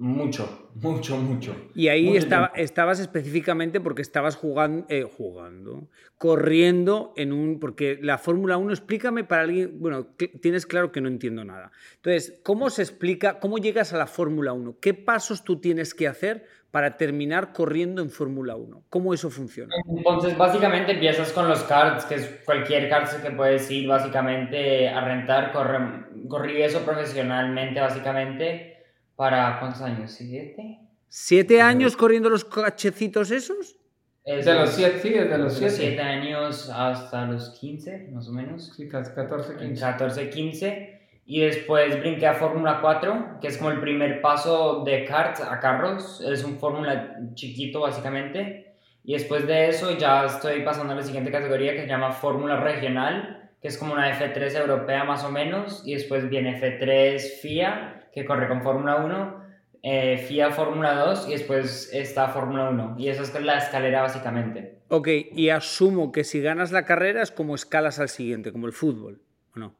Mucho, 0.00 0.70
mucho, 0.76 1.18
mucho. 1.18 1.54
Y 1.74 1.88
ahí 1.88 2.16
estaba, 2.16 2.52
estabas 2.54 3.00
específicamente 3.00 3.82
porque 3.82 4.00
estabas 4.00 4.34
jugando, 4.34 4.86
eh, 4.88 5.02
jugando, 5.02 5.88
corriendo 6.16 7.12
en 7.18 7.34
un... 7.34 7.60
Porque 7.60 7.98
la 8.00 8.16
Fórmula 8.16 8.56
1, 8.56 8.70
explícame 8.72 9.24
para 9.24 9.42
alguien... 9.42 9.78
Bueno, 9.78 10.06
tienes 10.40 10.64
claro 10.64 10.90
que 10.90 11.02
no 11.02 11.08
entiendo 11.08 11.44
nada. 11.44 11.70
Entonces, 11.96 12.40
¿cómo 12.42 12.70
se 12.70 12.80
explica, 12.80 13.40
cómo 13.40 13.58
llegas 13.58 13.92
a 13.92 13.98
la 13.98 14.06
Fórmula 14.06 14.54
1? 14.54 14.78
¿Qué 14.80 14.94
pasos 14.94 15.44
tú 15.44 15.60
tienes 15.60 15.92
que 15.92 16.08
hacer 16.08 16.46
para 16.70 16.96
terminar 16.96 17.52
corriendo 17.52 18.00
en 18.00 18.08
Fórmula 18.08 18.56
1? 18.56 18.84
¿Cómo 18.88 19.12
eso 19.12 19.28
funciona? 19.28 19.74
Entonces, 19.86 20.34
básicamente 20.38 20.92
empiezas 20.92 21.30
con 21.30 21.46
los 21.46 21.62
karts, 21.64 22.06
que 22.06 22.14
es 22.14 22.40
cualquier 22.46 22.88
kart 22.88 23.22
que 23.22 23.32
puedes 23.32 23.70
ir 23.70 23.86
básicamente 23.86 24.88
a 24.88 25.04
rentar, 25.04 25.52
corre, 25.52 25.78
corrí 26.26 26.62
eso 26.62 26.80
profesionalmente 26.86 27.80
básicamente 27.80 28.79
¿Para 29.20 29.60
cuántos 29.60 29.82
años? 29.82 30.12
¿Siete? 30.12 30.78
¿Siete 31.06 31.60
años 31.60 31.94
corriendo 31.94 32.30
los 32.30 32.42
cachecitos 32.42 33.30
esos? 33.30 33.76
Es 34.24 34.46
De 34.46 34.54
los 34.54 34.70
7, 34.70 34.98
sí, 35.02 35.10
desde 35.10 35.24
los 35.24 35.30
de 35.30 35.38
los 35.38 35.52
7. 35.58 35.70
siete 35.74 36.00
años 36.00 36.70
hasta 36.70 37.26
los 37.26 37.50
15, 37.50 38.08
más 38.14 38.26
o 38.28 38.32
menos. 38.32 38.72
Sí, 38.74 38.88
casi 38.88 39.12
14, 39.12 39.56
15. 39.56 39.78
14, 39.78 40.30
15. 40.30 41.00
Y 41.26 41.40
después 41.40 42.00
brinqué 42.00 42.28
a 42.28 42.32
Fórmula 42.32 42.78
4, 42.80 43.40
que 43.42 43.48
es 43.48 43.58
como 43.58 43.70
el 43.70 43.82
primer 43.82 44.22
paso 44.22 44.84
de 44.86 45.04
kart 45.04 45.38
a 45.40 45.60
carros. 45.60 46.22
Es 46.22 46.42
un 46.42 46.58
Fórmula 46.58 47.18
chiquito, 47.34 47.80
básicamente. 47.80 48.74
Y 49.04 49.12
después 49.12 49.46
de 49.46 49.68
eso 49.68 49.98
ya 49.98 50.24
estoy 50.24 50.62
pasando 50.62 50.94
a 50.94 50.96
la 50.96 51.02
siguiente 51.02 51.30
categoría 51.30 51.74
que 51.74 51.82
se 51.82 51.88
llama 51.88 52.12
Fórmula 52.12 52.58
Regional, 52.58 53.50
que 53.60 53.68
es 53.68 53.76
como 53.76 53.92
una 53.92 54.18
F3 54.18 54.56
europea 54.56 55.04
más 55.04 55.24
o 55.24 55.30
menos. 55.30 55.82
Y 55.84 55.92
después 55.92 56.26
viene 56.30 56.58
F3 56.58 57.18
FIA, 57.42 57.99
que 58.12 58.24
corre 58.24 58.48
con 58.48 58.62
Fórmula 58.62 58.96
1. 58.96 59.40
eh, 59.82 60.18
FIA 60.28 60.50
Fórmula 60.50 60.94
2 60.94 61.28
y 61.28 61.32
después 61.32 61.90
está 61.94 62.28
Fórmula 62.28 62.68
1. 62.70 62.96
Y 62.98 63.08
esa 63.08 63.22
es 63.22 63.40
la 63.42 63.56
escalera 63.58 64.02
básicamente. 64.02 64.80
Ok, 64.88 65.08
y 65.32 65.48
asumo 65.48 66.12
que 66.12 66.24
si 66.24 66.40
ganas 66.42 66.70
la 66.72 66.84
carrera 66.84 67.22
es 67.22 67.30
como 67.30 67.54
escalas 67.54 67.98
al 67.98 68.08
siguiente, 68.10 68.52
como 68.52 68.66
el 68.66 68.72
fútbol, 68.74 69.22
¿o 69.54 69.58
no? 69.58 69.74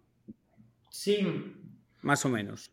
Sí, 0.88 1.54
Más 2.02 2.24
o 2.24 2.28
menos. 2.30 2.70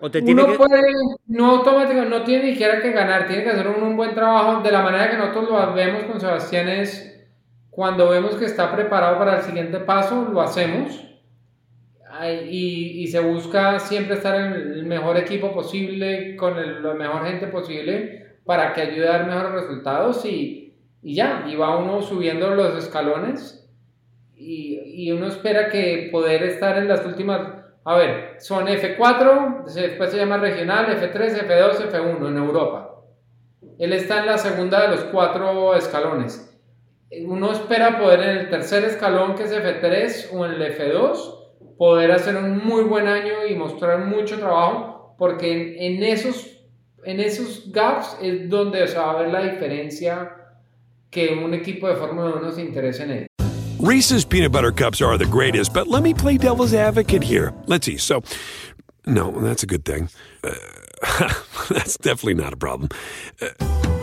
O 0.00 0.10
te 0.10 0.22
tiene 0.22 0.42
Uno 0.42 0.52
que... 0.52 0.58
puede, 0.58 0.80
no 1.26 1.50
automático, 1.56 2.02
no 2.06 2.22
tiene 2.24 2.44
ni 2.44 2.50
siquiera 2.52 2.80
que 2.80 2.92
ganar, 2.92 3.26
tiene 3.26 3.44
que 3.44 3.50
hacer 3.50 3.68
un, 3.68 3.82
un 3.82 3.96
buen 3.96 4.14
trabajo. 4.14 4.62
De 4.62 4.72
la 4.72 4.82
manera 4.82 5.10
que 5.10 5.16
nosotros 5.18 5.48
lo 5.50 5.74
vemos 5.74 6.04
con 6.04 6.20
Sebastián 6.20 6.68
es 6.68 7.10
cuando 7.70 8.08
vemos 8.08 8.36
que 8.36 8.44
está 8.46 8.74
preparado 8.74 9.18
para 9.18 9.36
el 9.38 9.42
siguiente 9.42 9.80
paso, 9.80 10.28
lo 10.32 10.40
hacemos. 10.40 11.04
Y, 12.48 13.02
y 13.02 13.06
se 13.08 13.18
busca 13.20 13.78
siempre 13.80 14.14
estar 14.14 14.34
en 14.36 14.52
el 14.52 14.84
mejor 14.86 15.16
equipo 15.16 15.52
posible, 15.52 16.36
con 16.36 16.56
el- 16.58 16.82
la 16.82 16.94
mejor 16.94 17.26
gente 17.26 17.46
posible, 17.48 18.36
para 18.44 18.72
que 18.72 18.82
ayude 18.82 19.08
a 19.08 19.12
dar 19.18 19.26
mejores 19.26 19.52
resultados 19.52 20.24
y, 20.24 20.74
y 21.02 21.14
ya, 21.14 21.44
y 21.48 21.56
va 21.56 21.76
uno 21.76 22.02
subiendo 22.02 22.54
los 22.54 22.76
escalones 22.76 23.68
y, 24.36 24.80
y 24.84 25.12
uno 25.12 25.26
espera 25.26 25.68
que 25.70 26.08
poder 26.12 26.42
estar 26.44 26.76
en 26.78 26.88
las 26.88 27.04
últimas, 27.04 27.40
a 27.84 27.96
ver, 27.96 28.36
son 28.38 28.66
F4, 28.68 29.66
se- 29.66 29.80
después 29.88 30.10
se 30.10 30.18
llama 30.18 30.36
regional, 30.38 30.86
F3, 30.86 31.36
F2, 31.46 31.80
F1 31.90 32.28
en 32.28 32.36
Europa. 32.36 33.00
Él 33.78 33.92
está 33.92 34.20
en 34.20 34.26
la 34.26 34.38
segunda 34.38 34.82
de 34.82 34.88
los 34.88 35.04
cuatro 35.06 35.74
escalones. 35.74 36.50
Uno 37.26 37.52
espera 37.52 37.98
poder 37.98 38.20
en 38.20 38.28
el 38.38 38.50
tercer 38.50 38.84
escalón, 38.84 39.34
que 39.34 39.44
es 39.44 39.52
F3 39.52 40.28
o 40.32 40.44
en 40.46 40.52
el 40.52 40.62
F2, 40.62 41.40
poder 41.76 42.10
hacer 42.12 42.36
un 42.36 42.64
muy 42.64 42.84
buen 42.84 43.06
año 43.06 43.46
y 43.48 43.54
mostrar 43.54 44.06
mucho 44.06 44.38
trabajo, 44.38 45.14
porque 45.18 45.52
en, 45.52 45.94
en 45.96 46.02
esos, 46.02 46.64
en 47.04 47.20
esos 47.20 47.70
gaps 47.72 48.16
es 48.22 48.48
donde 48.48 48.86
se 48.88 48.96
va 48.96 49.12
a 49.12 49.22
ver 49.22 49.30
la 49.30 49.42
diferencia 49.42 50.30
que 51.10 51.28
un 51.32 51.54
equipo 51.54 51.88
de 51.88 51.96
Fórmula 51.96 52.34
1 52.36 52.52
se 52.52 52.62
interese 52.62 53.02
en 53.04 53.10
él. 53.10 53.26
Reese's 53.78 54.24
peanut 54.24 54.50
butter 54.50 54.72
cups 54.72 55.02
are 55.02 55.18
the 55.18 55.26
greatest, 55.26 55.74
but 55.74 55.86
let 55.86 56.02
me 56.02 56.14
play 56.14 56.38
devil's 56.38 56.72
advocate 56.72 57.22
here. 57.22 57.52
Let's 57.66 57.84
see. 57.84 57.98
So, 57.98 58.22
no, 59.06 59.30
that's 59.30 59.62
a 59.62 59.66
good 59.66 59.84
thing. 59.84 60.08
Uh, 60.42 60.54
that's 61.68 61.98
definitely 61.98 62.34
not 62.34 62.52
a 62.52 62.56
problem. 62.56 62.88
Uh, 63.42 63.48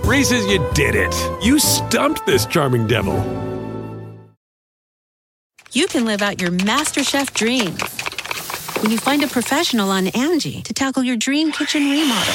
Reese's, 0.05 0.45
you 0.47 0.59
did 0.73 0.95
it. 0.95 1.13
You 1.41 1.57
stumped 1.57 2.25
this 2.25 2.45
charming 2.45 2.85
devil. 2.85 3.15
You 5.73 5.87
can 5.87 6.05
live 6.05 6.21
out 6.21 6.41
your 6.41 6.51
MasterChef 6.51 7.33
dreams 7.33 7.81
when 8.81 8.91
you 8.91 8.97
find 8.97 9.23
a 9.23 9.27
professional 9.27 9.89
on 9.89 10.07
Angie 10.07 10.61
to 10.63 10.73
tackle 10.73 11.03
your 11.03 11.15
dream 11.15 11.51
kitchen 11.51 11.89
remodel. 11.89 12.33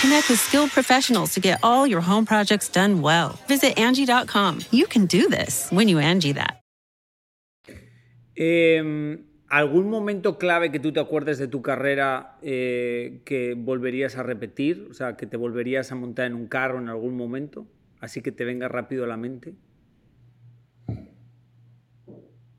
Connect 0.00 0.28
with 0.28 0.40
skilled 0.40 0.70
professionals 0.70 1.34
to 1.34 1.40
get 1.40 1.58
all 1.62 1.86
your 1.86 2.00
home 2.00 2.24
projects 2.24 2.68
done 2.68 3.02
well. 3.02 3.38
Visit 3.46 3.78
Angie.com. 3.78 4.60
You 4.70 4.86
can 4.86 5.06
do 5.06 5.28
this 5.28 5.68
when 5.70 5.88
you 5.88 5.98
Angie 5.98 6.32
that. 6.32 6.60
Eh, 8.36 9.18
¿Algún 9.50 9.88
momento 9.88 10.36
clave 10.36 10.70
que 10.70 10.78
tú 10.78 10.92
te 10.92 11.00
acuerdes 11.00 11.38
de 11.38 11.48
tu 11.48 11.62
carrera 11.62 12.36
eh, 12.42 13.22
que 13.24 13.54
volverías 13.54 14.16
a 14.16 14.22
repetir? 14.22 14.86
O 14.90 14.94
sea, 14.94 15.16
que 15.16 15.26
te 15.26 15.36
volverías 15.36 15.90
a 15.90 15.94
montar 15.94 16.26
en 16.26 16.34
un 16.34 16.48
carro 16.48 16.78
en 16.78 16.88
algún 16.88 17.16
momento, 17.16 17.66
así 17.98 18.20
que 18.20 18.30
te 18.30 18.44
venga 18.44 18.68
rápido 18.68 19.04
a 19.04 19.06
la 19.06 19.16
mente. 19.16 19.54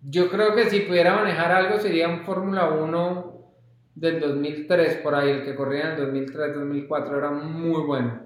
Yo 0.01 0.29
creo 0.29 0.55
que 0.55 0.69
si 0.69 0.81
pudiera 0.81 1.15
manejar 1.15 1.51
algo 1.51 1.79
sería 1.79 2.07
un 2.07 2.21
Fórmula 2.21 2.69
1 2.69 3.39
del 3.95 4.19
2003, 4.19 4.97
por 4.97 5.15
ahí, 5.15 5.29
el 5.29 5.43
que 5.43 5.55
corría 5.55 5.93
en 5.93 5.99
el 5.99 6.27
2003-2004, 6.27 7.17
era 7.17 7.31
muy 7.31 7.83
bueno. 7.83 8.21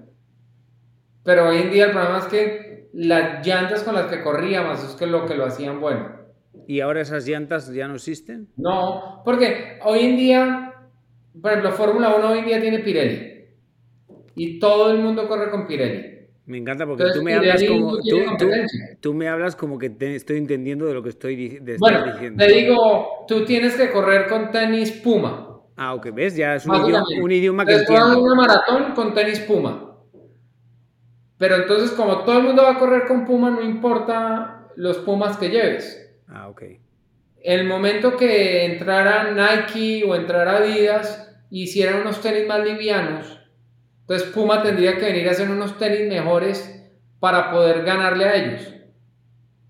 Pero 1.24 1.48
hoy 1.48 1.56
en 1.58 1.70
día 1.70 1.86
el 1.86 1.92
problema 1.92 2.18
es 2.18 2.26
que 2.26 2.88
las 2.92 3.44
llantas 3.44 3.82
con 3.82 3.94
las 3.94 4.06
que 4.06 4.22
corríamos 4.22 4.84
es 4.84 4.94
que 4.94 5.06
lo 5.06 5.26
que 5.26 5.34
lo 5.34 5.46
hacían 5.46 5.80
bueno. 5.80 6.10
¿Y 6.68 6.80
ahora 6.80 7.00
esas 7.00 7.26
llantas 7.26 7.72
ya 7.72 7.88
no 7.88 7.96
existen? 7.96 8.48
No, 8.56 9.22
porque 9.24 9.80
hoy 9.84 10.00
en 10.00 10.16
día, 10.16 10.74
por 11.40 11.50
ejemplo, 11.50 11.72
Fórmula 11.72 12.14
1 12.14 12.28
hoy 12.28 12.38
en 12.38 12.44
día 12.44 12.60
tiene 12.60 12.78
Pirelli. 12.78 13.46
Y 14.36 14.58
todo 14.58 14.92
el 14.92 14.98
mundo 14.98 15.26
corre 15.26 15.50
con 15.50 15.66
Pirelli. 15.66 16.13
Me 16.46 16.58
encanta 16.58 16.84
porque 16.86 17.04
Entonces, 17.04 17.20
tú 17.20 17.24
me 17.24 17.34
hablas 17.34 17.64
como 17.64 17.96
tú, 17.96 18.02
tú- 18.08 18.24
competencia. 18.26 18.98
tú 19.00 19.14
me 19.14 19.28
hablas 19.28 19.56
como 19.56 19.78
que 19.78 19.88
te 19.90 20.14
estoy 20.14 20.36
entendiendo 20.36 20.84
de 20.86 20.92
lo 20.94 21.02
que 21.02 21.08
estoy 21.08 21.58
de- 21.58 21.78
Bueno, 21.78 22.04
diciendo. 22.04 22.44
te 22.44 22.52
digo, 22.52 23.24
tú 23.26 23.44
tienes 23.46 23.74
que 23.76 23.90
correr 23.90 24.26
con 24.28 24.50
tenis 24.50 24.92
Puma. 24.92 25.58
Ah, 25.76 25.94
ok, 25.94 26.08
ves, 26.12 26.36
ya 26.36 26.54
es 26.54 26.66
un 26.66 26.74
idioma, 26.76 27.04
un 27.22 27.32
idioma 27.32 27.64
que 27.64 27.74
haces 27.74 27.88
entiendo. 27.88 28.20
una 28.22 28.34
maratón 28.34 28.92
con 28.94 29.14
tenis 29.14 29.40
Puma. 29.40 29.90
Pero 31.38 31.56
entonces, 31.56 31.90
como 31.92 32.18
todo 32.24 32.38
el 32.38 32.44
mundo 32.44 32.62
va 32.62 32.72
a 32.72 32.78
correr 32.78 33.06
con 33.06 33.24
Puma, 33.24 33.50
no 33.50 33.62
importa 33.62 34.68
los 34.76 34.98
Pumas 34.98 35.36
que 35.36 35.48
lleves. 35.48 36.00
Ah, 36.28 36.48
ok. 36.48 36.62
El 37.42 37.64
momento 37.66 38.16
que 38.16 38.64
entrara 38.66 39.32
Nike 39.32 40.04
o 40.06 40.14
entrara 40.14 40.58
Adidas 40.58 41.34
y 41.50 41.64
hicieran 41.64 42.00
unos 42.02 42.20
tenis 42.20 42.46
más 42.46 42.64
livianos, 42.64 43.40
entonces 44.06 44.28
Puma 44.34 44.62
tendría 44.62 44.98
que 44.98 45.06
venir 45.06 45.26
a 45.26 45.30
hacer 45.30 45.50
unos 45.50 45.78
tenis 45.78 46.06
mejores 46.08 46.70
para 47.20 47.50
poder 47.50 47.84
ganarle 47.84 48.24
a 48.26 48.34
ellos. 48.34 48.74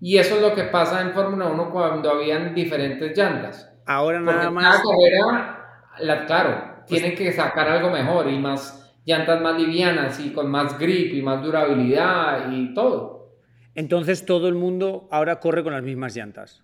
Y 0.01 0.17
eso 0.17 0.35
es 0.35 0.41
lo 0.41 0.53
que 0.53 0.65
pasa 0.65 1.01
en 1.01 1.13
Fórmula 1.13 1.47
1 1.47 1.71
cuando 1.71 2.11
habían 2.11 2.53
diferentes 2.53 3.17
llantas. 3.17 3.71
Ahora 3.85 4.17
Porque 4.19 4.31
nada 4.31 4.41
cada 4.41 4.51
más. 4.51 4.81
carrera, 4.81 5.59
la, 5.99 6.25
claro, 6.25 6.83
tienen 6.85 7.15
que 7.15 7.31
sacar 7.31 7.69
algo 7.69 7.89
mejor 7.89 8.29
y 8.29 8.37
más 8.37 8.93
llantas 9.05 9.41
más 9.41 9.57
livianas 9.57 10.19
y 10.19 10.33
con 10.33 10.51
más 10.51 10.77
grip 10.77 11.13
y 11.13 11.21
más 11.21 11.41
durabilidad 11.41 12.51
y 12.51 12.73
todo. 12.73 13.29
Entonces 13.73 14.25
todo 14.25 14.49
el 14.49 14.55
mundo 14.55 15.07
ahora 15.11 15.39
corre 15.39 15.63
con 15.63 15.71
las 15.71 15.83
mismas 15.83 16.13
llantas. 16.13 16.61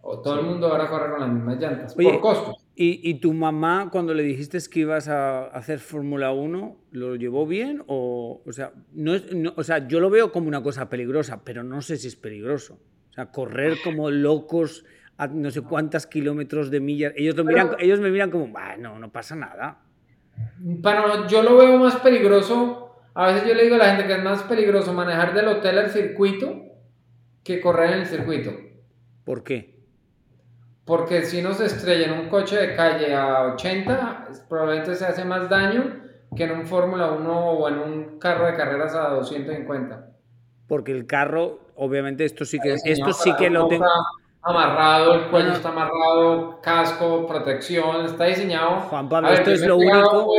O 0.00 0.20
todo 0.20 0.40
el 0.40 0.46
mundo 0.46 0.68
ahora 0.68 0.88
corre 0.88 1.10
con 1.10 1.20
las 1.20 1.28
mismas 1.28 1.58
llantas, 1.58 1.94
Oye, 1.98 2.12
por 2.12 2.20
costos. 2.20 2.59
¿Y, 2.82 2.98
y 3.10 3.14
tu 3.20 3.34
mamá, 3.34 3.90
cuando 3.92 4.14
le 4.14 4.22
dijiste 4.22 4.56
que 4.72 4.80
ibas 4.80 5.06
a 5.06 5.48
hacer 5.48 5.80
Fórmula 5.80 6.32
1, 6.32 6.78
lo 6.92 7.14
llevó 7.16 7.46
bien? 7.46 7.82
O, 7.88 8.40
o, 8.46 8.52
sea, 8.52 8.72
no 8.94 9.14
es- 9.14 9.34
no- 9.34 9.52
o 9.54 9.62
sea, 9.62 9.86
yo 9.86 10.00
lo 10.00 10.08
veo 10.08 10.32
como 10.32 10.48
una 10.48 10.62
cosa 10.62 10.88
peligrosa, 10.88 11.44
pero 11.44 11.62
no 11.62 11.82
sé 11.82 11.98
si 11.98 12.08
es 12.08 12.16
peligroso. 12.16 12.78
O 13.10 13.12
sea, 13.12 13.26
correr 13.30 13.74
como 13.84 14.10
locos 14.10 14.86
a 15.18 15.26
no 15.26 15.50
sé 15.50 15.60
cuántas 15.60 16.06
kilómetros 16.06 16.70
de 16.70 16.80
millas. 16.80 17.12
Ellos, 17.16 17.36
lo 17.36 17.44
miran, 17.44 17.72
ellos 17.80 18.00
me 18.00 18.10
miran 18.10 18.30
como, 18.30 18.48
"Bah, 18.50 18.78
no, 18.78 18.98
no 18.98 19.12
pasa 19.12 19.36
nada. 19.36 19.82
Para, 20.82 21.26
yo 21.26 21.42
lo 21.42 21.58
veo 21.58 21.76
más 21.78 21.96
peligroso, 21.96 22.96
a 23.12 23.26
veces 23.26 23.46
yo 23.46 23.52
le 23.54 23.64
digo 23.64 23.74
a 23.74 23.78
la 23.78 23.90
gente 23.90 24.06
que 24.06 24.14
es 24.14 24.24
más 24.24 24.42
peligroso 24.44 24.94
manejar 24.94 25.34
del 25.34 25.48
hotel 25.48 25.78
al 25.80 25.90
circuito 25.90 26.62
que 27.44 27.60
correr 27.60 27.92
en 27.92 27.98
el 28.00 28.06
circuito. 28.06 28.52
¿Por 29.24 29.44
qué? 29.44 29.79
Porque 30.90 31.22
si 31.24 31.38
uno 31.38 31.54
se 31.54 31.66
estrella 31.66 32.06
en 32.06 32.18
un 32.18 32.28
coche 32.28 32.56
de 32.56 32.74
calle 32.74 33.14
a 33.14 33.42
80, 33.54 34.28
probablemente 34.48 34.96
se 34.96 35.06
hace 35.06 35.24
más 35.24 35.48
daño 35.48 35.84
que 36.34 36.42
en 36.42 36.50
un 36.50 36.66
Fórmula 36.66 37.12
1 37.12 37.32
o 37.32 37.68
en 37.68 37.78
un 37.78 38.18
carro 38.18 38.46
de 38.46 38.56
carreras 38.56 38.96
a 38.96 39.10
250. 39.10 40.10
Porque 40.66 40.90
el 40.90 41.06
carro, 41.06 41.60
obviamente, 41.76 42.24
esto 42.24 42.44
sí 42.44 42.58
que, 42.58 42.74
esto 42.84 43.12
sí 43.12 43.32
que 43.36 43.50
lo 43.50 43.68
tengo. 43.68 43.84
Amarrado, 44.42 45.14
el 45.14 45.28
cuello 45.30 45.52
está 45.52 45.68
amarrado, 45.68 46.60
casco, 46.62 47.26
protección, 47.26 48.06
está 48.06 48.24
diseñado. 48.24 48.80
Juan 48.80 49.08
Pablo, 49.08 49.28
A 49.28 49.30
ver, 49.32 49.40
esto 49.40 49.50
es 49.52 49.66
lo 49.66 49.76
único- 49.76 50.32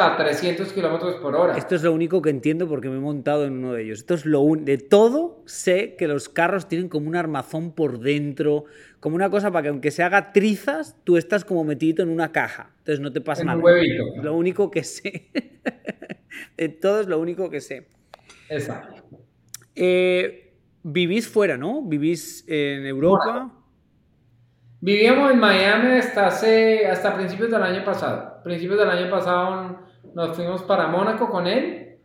a 0.00 0.16
300 0.16 0.72
kilómetros 0.72 1.14
por 1.16 1.36
hora. 1.36 1.56
Esto 1.56 1.76
es 1.76 1.82
lo 1.84 1.92
único 1.92 2.20
que 2.20 2.30
entiendo 2.30 2.68
porque 2.68 2.88
me 2.88 2.96
he 2.96 3.00
montado 3.00 3.44
en 3.44 3.58
uno 3.58 3.72
de 3.74 3.82
ellos. 3.84 4.00
Esto 4.00 4.14
es 4.14 4.26
lo 4.26 4.40
un... 4.40 4.64
De 4.64 4.78
todo 4.78 5.42
sé 5.46 5.94
que 5.96 6.08
los 6.08 6.28
carros 6.28 6.66
tienen 6.68 6.88
como 6.88 7.06
un 7.08 7.14
armazón 7.16 7.70
por 7.72 8.00
dentro, 8.00 8.64
como 8.98 9.14
una 9.14 9.30
cosa 9.30 9.52
para 9.52 9.62
que 9.62 9.68
aunque 9.68 9.90
se 9.92 10.02
haga 10.02 10.32
trizas, 10.32 10.96
tú 11.04 11.16
estás 11.16 11.44
como 11.44 11.62
metido 11.62 12.02
en 12.02 12.08
una 12.10 12.32
caja. 12.32 12.70
Entonces 12.78 13.00
no 13.00 13.12
te 13.12 13.20
pasa 13.20 13.42
En 13.42 13.46
nada. 13.46 13.58
un 13.58 13.64
huevito. 13.64 14.04
Lo 14.22 14.34
único 14.34 14.70
que 14.70 14.82
sé. 14.82 15.28
de 16.56 16.68
todo 16.70 17.00
es 17.00 17.06
lo 17.06 17.20
único 17.20 17.50
que 17.50 17.60
sé. 17.60 17.86
Exacto. 18.48 19.02
Eh, 19.76 20.43
vivís 20.84 21.28
fuera, 21.28 21.56
¿no? 21.56 21.82
Vivís 21.82 22.44
en 22.46 22.86
Europa. 22.86 23.50
Vivíamos 24.80 25.32
en 25.32 25.40
Miami 25.40 25.92
hasta, 25.96 26.26
hace, 26.26 26.86
hasta 26.86 27.16
principios 27.16 27.50
del 27.50 27.62
año 27.62 27.84
pasado. 27.84 28.42
Principios 28.44 28.78
del 28.78 28.90
año 28.90 29.10
pasado 29.10 29.80
nos 30.14 30.36
fuimos 30.36 30.62
para 30.62 30.86
Mónaco 30.88 31.30
con 31.30 31.46
él 31.46 31.96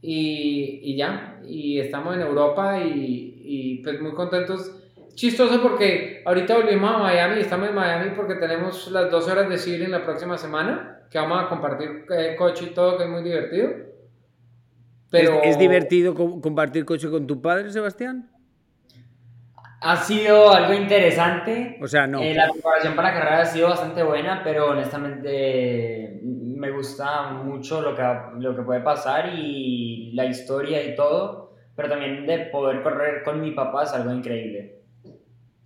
y, 0.00 0.80
y 0.82 0.96
ya. 0.96 1.38
Y 1.46 1.78
estamos 1.78 2.16
en 2.16 2.22
Europa 2.22 2.80
y, 2.80 3.42
y 3.44 3.82
pues 3.82 4.00
muy 4.00 4.12
contentos 4.12 4.80
chistoso 5.14 5.62
porque 5.62 6.22
ahorita 6.24 6.56
volvimos 6.56 6.90
a 6.90 6.98
Miami 6.98 7.40
estamos 7.40 7.68
en 7.68 7.74
Miami 7.74 8.10
porque 8.16 8.34
tenemos 8.34 8.90
las 8.90 9.10
dos 9.10 9.28
horas 9.28 9.48
de 9.48 9.58
Siri 9.58 9.84
en 9.84 9.92
la 9.92 10.02
próxima 10.02 10.36
semana, 10.36 11.06
que 11.10 11.18
vamos 11.18 11.44
a 11.44 11.48
compartir 11.48 12.04
eh, 12.10 12.34
coche 12.36 12.66
y 12.70 12.74
todo, 12.74 12.96
que 12.96 13.04
es 13.04 13.10
muy 13.10 13.22
divertido. 13.22 13.70
Pero... 15.10 15.42
¿Es, 15.42 15.58
divertido 15.58 16.14
compartir 16.14 16.84
coche 16.84 17.08
con 17.08 17.26
tu 17.26 17.40
padre, 17.40 17.70
Sebastián? 17.70 18.30
Ha 19.80 19.96
sido 19.96 20.50
algo 20.50 20.72
interesante. 20.72 21.78
O 21.80 21.86
sea, 21.86 22.06
no. 22.06 22.22
Eh, 22.22 22.34
la 22.34 22.50
preparación 22.50 22.96
para 22.96 23.08
la 23.08 23.14
carrera 23.14 23.40
ha 23.42 23.44
sido 23.44 23.68
bastante 23.68 24.02
buena, 24.02 24.42
pero 24.42 24.70
honestamente 24.70 26.20
me 26.22 26.70
gusta 26.70 27.32
mucho 27.32 27.82
lo 27.82 27.94
que, 27.94 28.02
lo 28.38 28.56
que 28.56 28.62
puede 28.62 28.80
pasar 28.80 29.34
y 29.34 30.12
la 30.14 30.24
historia 30.24 30.82
y 30.82 30.96
todo. 30.96 31.54
Pero 31.76 31.90
también 31.90 32.26
de 32.26 32.46
poder 32.46 32.82
correr 32.82 33.22
con 33.24 33.42
mi 33.42 33.50
papá 33.50 33.84
es 33.84 33.92
algo 33.92 34.12
increíble. 34.12 34.84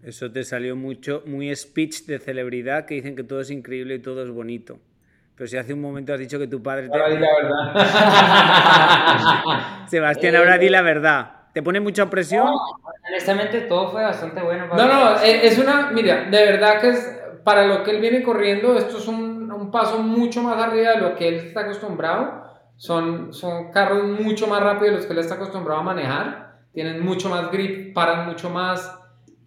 Eso 0.03 0.33
te 0.33 0.43
salió 0.43 0.75
mucho, 0.75 1.23
muy 1.27 1.55
speech 1.55 2.07
de 2.07 2.19
celebridad 2.19 2.87
que 2.87 2.95
dicen 2.95 3.15
que 3.15 3.25
todo 3.25 3.41
es 3.41 3.51
increíble 3.51 3.97
y 3.97 3.99
todo 4.01 4.23
es 4.23 4.31
bonito. 4.31 4.81
Pero 5.39 5.49
si 5.49 5.57
hace 5.57 5.73
un 5.73 5.81
momento 5.81 6.13
has 6.13 6.19
dicho 6.19 6.37
que 6.37 6.49
tu 6.49 6.61
padre 6.61 6.89
te... 6.89 6.99
Ahora 6.99 7.15
di 7.15 7.19
la 7.21 7.29
verdad. 7.41 7.75
Sebastián, 9.87 10.35
ahora 10.35 10.59
di 10.59 10.69
la 10.69 10.83
verdad. 10.83 11.31
¿Te 11.53 11.63
pone 11.63 11.79
mucha 11.79 12.11
presión? 12.11 12.45
No, 12.47 12.61
honestamente 13.09 13.61
todo 13.63 13.93
fue 13.93 14.03
bastante 14.03 14.43
bueno. 14.43 14.67
no, 14.67 14.87
no, 14.89 15.17
eh, 15.21 15.47
es 15.47 15.57
una... 15.59 15.93
Mira, 15.93 16.25
de 16.25 16.45
verdad 16.45 16.81
que 16.81 16.89
es... 16.89 17.15
Para 17.45 17.67
lo 17.67 17.85
que 17.85 17.93
él 17.93 18.01
viene 18.01 18.23
corriendo, 18.25 18.77
esto 18.77 18.99
es 18.99 19.07
un, 19.07 19.51
un 19.51 19.71
paso 19.71 20.01
mucho 20.01 20.43
más 20.43 20.61
arriba 20.61 20.91
de 20.91 20.99
lo 20.99 21.15
que 21.15 21.29
él 21.29 21.37
está 21.37 21.61
acostumbrado. 21.61 22.43
Son, 22.77 23.33
son 23.33 23.71
carros 23.71 24.05
mucho 24.05 24.49
más 24.49 24.61
rápidos 24.61 24.91
de 24.91 24.97
los 24.97 25.07
que 25.07 25.13
él 25.13 25.21
está 25.21 25.37
acostumbrado 25.37 25.81
a 25.81 25.85
manejar. 25.85 26.59
Tienen 26.73 27.03
mucho 27.03 27.31
más 27.31 27.51
grip, 27.53 27.95
paran 27.95 28.27
mucho 28.27 28.51
más 28.51 28.93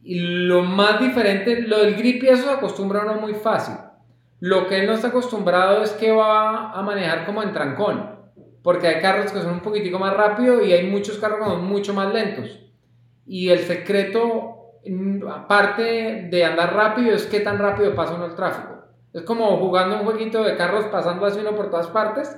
y 0.03 0.19
lo 0.19 0.63
más 0.63 0.99
diferente, 0.99 1.61
lo 1.61 1.79
del 1.79 1.95
grip 1.95 2.23
y 2.23 2.29
eso 2.29 2.45
se 2.45 2.53
acostumbra 2.53 3.01
uno 3.01 3.15
muy 3.15 3.33
fácil. 3.33 3.75
Lo 4.41 4.67
que 4.67 4.79
él 4.79 4.87
no 4.87 4.93
está 4.93 5.09
acostumbrado 5.09 5.83
es 5.83 5.91
que 5.91 6.11
va 6.11 6.71
a 6.71 6.81
manejar 6.81 7.27
como 7.27 7.43
en 7.43 7.53
trancón. 7.53 8.09
Porque 8.63 8.87
hay 8.87 8.99
carros 8.99 9.31
que 9.31 9.39
son 9.39 9.53
un 9.53 9.59
poquitico 9.59 9.99
más 9.99 10.17
rápidos 10.17 10.65
y 10.65 10.73
hay 10.73 10.87
muchos 10.87 11.19
carros 11.19 11.37
que 11.37 11.45
son 11.45 11.63
mucho 11.63 11.93
más 11.93 12.11
lentos. 12.11 12.59
Y 13.27 13.49
el 13.49 13.59
secreto, 13.59 14.79
aparte 15.31 16.27
de 16.31 16.43
andar 16.43 16.73
rápido, 16.73 17.13
es 17.13 17.27
qué 17.27 17.41
tan 17.41 17.59
rápido 17.59 17.93
pasa 17.93 18.15
uno 18.15 18.25
el 18.25 18.35
tráfico. 18.35 18.83
Es 19.13 19.21
como 19.21 19.57
jugando 19.57 19.97
un 19.97 20.05
jueguito 20.05 20.43
de 20.43 20.57
carros 20.57 20.85
pasando 20.85 21.23
así 21.27 21.39
uno 21.39 21.55
por 21.55 21.69
todas 21.69 21.87
partes. 21.87 22.35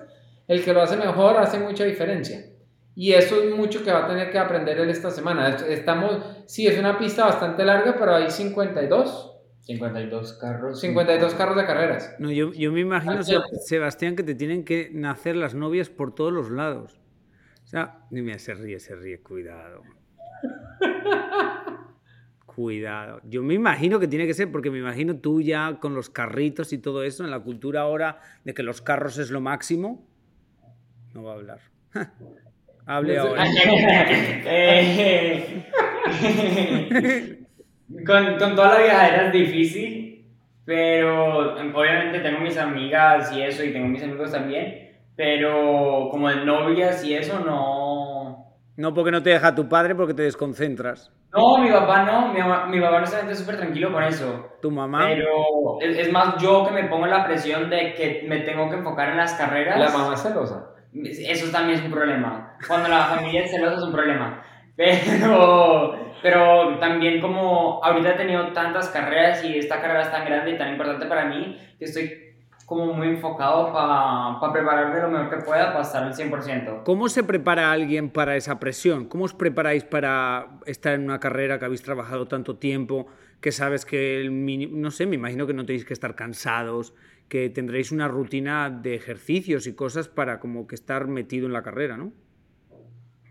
El 0.50 0.62
que 0.62 0.74
lo 0.74 0.82
hace 0.82 0.98
mejor 0.98 1.38
hace 1.38 1.58
mucha 1.58 1.86
diferencia. 1.86 2.48
Y 2.96 3.14
eso 3.14 3.42
es 3.42 3.56
mucho 3.56 3.82
que 3.82 3.94
va 3.94 4.04
a 4.04 4.08
tener 4.08 4.30
que 4.30 4.40
aprender 4.40 4.78
él 4.78 4.90
esta 4.90 5.10
semana. 5.10 5.56
Estamos, 5.70 6.18
sí, 6.48 6.68
es 6.68 6.78
una 6.78 6.98
pista 6.98 7.24
bastante 7.24 7.64
larga, 7.64 7.96
pero 7.98 8.14
hay 8.14 8.30
52. 8.30 9.33
52 9.64 10.34
carros. 10.34 10.82
52 10.82 11.34
carros 11.36 11.56
de 11.56 11.66
carreras. 11.66 12.16
No, 12.20 12.32
yo, 12.32 12.52
yo 12.54 12.72
me 12.72 12.82
imagino, 12.82 13.22
Sebastián, 13.24 14.16
que 14.16 14.24
te 14.24 14.36
tienen 14.36 14.66
que 14.66 14.90
nacer 14.94 15.36
las 15.36 15.56
novias 15.56 15.90
por 15.90 16.14
todos 16.14 16.34
los 16.34 16.52
lados. 16.52 17.00
O 17.64 17.68
sea, 17.68 18.06
dime, 18.12 18.38
se 18.40 18.54
ríe, 18.54 18.80
se 18.80 18.96
ríe, 18.96 19.22
cuidado. 19.22 19.84
Cuidado. 22.46 23.20
Yo 23.24 23.42
me 23.42 23.56
imagino 23.56 24.00
que 24.00 24.08
tiene 24.08 24.28
que 24.28 24.36
ser, 24.36 24.52
porque 24.52 24.70
me 24.70 24.78
imagino 24.78 25.18
tú 25.18 25.42
ya 25.42 25.80
con 25.80 25.96
los 25.96 26.12
carritos 26.12 26.72
y 26.72 26.78
todo 26.78 27.04
eso, 27.04 27.24
en 27.24 27.32
la 27.32 27.40
cultura 27.40 27.82
ahora 27.82 28.20
de 28.44 28.54
que 28.54 28.62
los 28.62 28.82
carros 28.82 29.18
es 29.18 29.32
lo 29.32 29.42
máximo, 29.42 30.08
no 31.16 31.24
va 31.24 31.32
a 31.32 31.36
hablar. 31.36 31.60
Hable 32.86 33.18
ahora. 33.20 33.46
Con, 38.06 38.38
con 38.38 38.56
toda 38.56 38.80
la 38.80 38.84
viajera 38.84 39.28
es 39.28 39.34
difícil, 39.34 40.26
pero 40.66 41.56
obviamente 41.74 42.20
tengo 42.20 42.40
mis 42.40 42.58
amigas 42.58 43.32
y 43.34 43.42
eso, 43.42 43.64
y 43.64 43.74
tengo 43.74 43.88
mis 43.88 44.04
amigos 44.04 44.32
también, 44.32 44.92
pero 45.16 46.08
como 46.10 46.30
de 46.30 46.46
novias 46.46 47.04
y 47.04 47.14
eso 47.16 47.40
no... 47.40 48.54
No 48.76 48.94
porque 48.94 49.12
no 49.12 49.22
te 49.22 49.30
deja 49.30 49.54
tu 49.54 49.70
padre, 49.70 49.94
porque 49.94 50.16
te 50.16 50.24
desconcentras. 50.24 51.12
No, 51.36 51.58
mi 51.58 51.72
papá 51.72 52.04
no, 52.04 52.28
mi, 52.28 52.40
mi 52.76 52.82
papá 52.84 53.00
no 53.00 53.06
está 53.06 53.36
súper 53.36 53.58
tranquilo 53.58 53.92
con 53.92 54.04
eso. 54.04 54.58
¿Tu 54.62 54.70
mamá? 54.70 55.06
Pero 55.08 55.80
es, 55.82 55.98
es, 55.98 56.12
más 56.12 56.42
yo 56.42 56.66
que 56.66 56.72
me 56.72 56.88
pongo 56.88 57.08
la 57.08 57.26
presión 57.26 57.70
de 57.70 57.94
que 57.94 58.26
me 58.28 58.40
tengo 58.42 58.70
que 58.70 58.78
enfocar 58.78 59.10
en 59.10 59.18
las 59.18 59.34
carreras. 59.34 59.80
La 59.80 59.98
mamá 59.98 60.14
es 60.14 60.22
celosa. 60.22 60.70
Eso 60.94 61.52
también 61.52 61.80
es 61.80 61.86
un 61.86 61.92
problema. 61.92 62.56
Cuando 62.68 62.90
la 62.90 63.06
familia 63.16 63.44
es 63.44 63.52
celosa 63.52 63.78
es 63.78 63.84
un 63.84 63.92
problema. 63.92 64.44
Pero, 64.76 66.14
pero 66.22 66.80
también 66.80 67.22
como 67.22 67.84
ahorita 67.84 68.12
he 68.12 68.18
tenido 68.18 68.52
tantas 68.54 68.90
carreras 68.90 69.44
y 69.44 69.58
esta 69.58 69.82
carrera 69.82 70.02
es 70.02 70.12
tan 70.12 70.26
grande 70.26 70.52
y 70.52 70.58
tan 70.58 70.72
importante 70.72 71.06
para 71.06 71.26
mí 71.26 71.58
que 71.78 71.86
estoy 71.86 72.34
como 72.66 72.94
muy 72.94 73.08
enfocado 73.10 73.72
para 73.74 74.40
pa 74.40 74.54
prepararme 74.54 75.02
lo 75.02 75.10
mejor 75.10 75.30
que 75.30 75.46
pueda 75.46 75.74
para 75.74 75.82
estar 75.82 76.04
al 76.04 76.14
100%. 76.14 76.84
¿Cómo 76.84 77.10
se 77.10 77.24
prepara 77.24 77.72
alguien 77.72 78.10
para 78.10 78.36
esa 78.36 78.60
presión? 78.60 79.06
¿Cómo 79.06 79.26
os 79.26 79.34
preparáis 79.34 79.84
para 79.84 80.60
estar 80.66 80.94
en 80.94 81.04
una 81.04 81.20
carrera 81.20 81.60
que 81.60 81.66
habéis 81.66 81.84
trabajado 81.84 82.28
tanto 82.28 82.58
tiempo, 82.58 83.08
que 83.42 83.52
sabes 83.52 83.86
que 83.86 84.22
el 84.22 84.82
no 84.82 84.92
sé, 84.92 85.06
me 85.06 85.16
imagino 85.16 85.46
que 85.46 85.54
no 85.54 85.66
tenéis 85.66 85.86
que 85.86 85.94
estar 85.94 86.16
cansados, 86.16 86.96
que 87.28 87.50
tendréis 87.50 87.92
una 87.92 88.08
rutina 88.08 88.70
de 88.70 88.96
ejercicios 88.96 89.68
y 89.68 89.76
cosas 89.76 90.08
para 90.08 90.40
como 90.40 90.66
que 90.66 90.76
estar 90.76 91.08
metido 91.08 91.48
en 91.48 91.54
la 91.54 91.64
carrera, 91.64 91.98
¿no? 91.98 92.14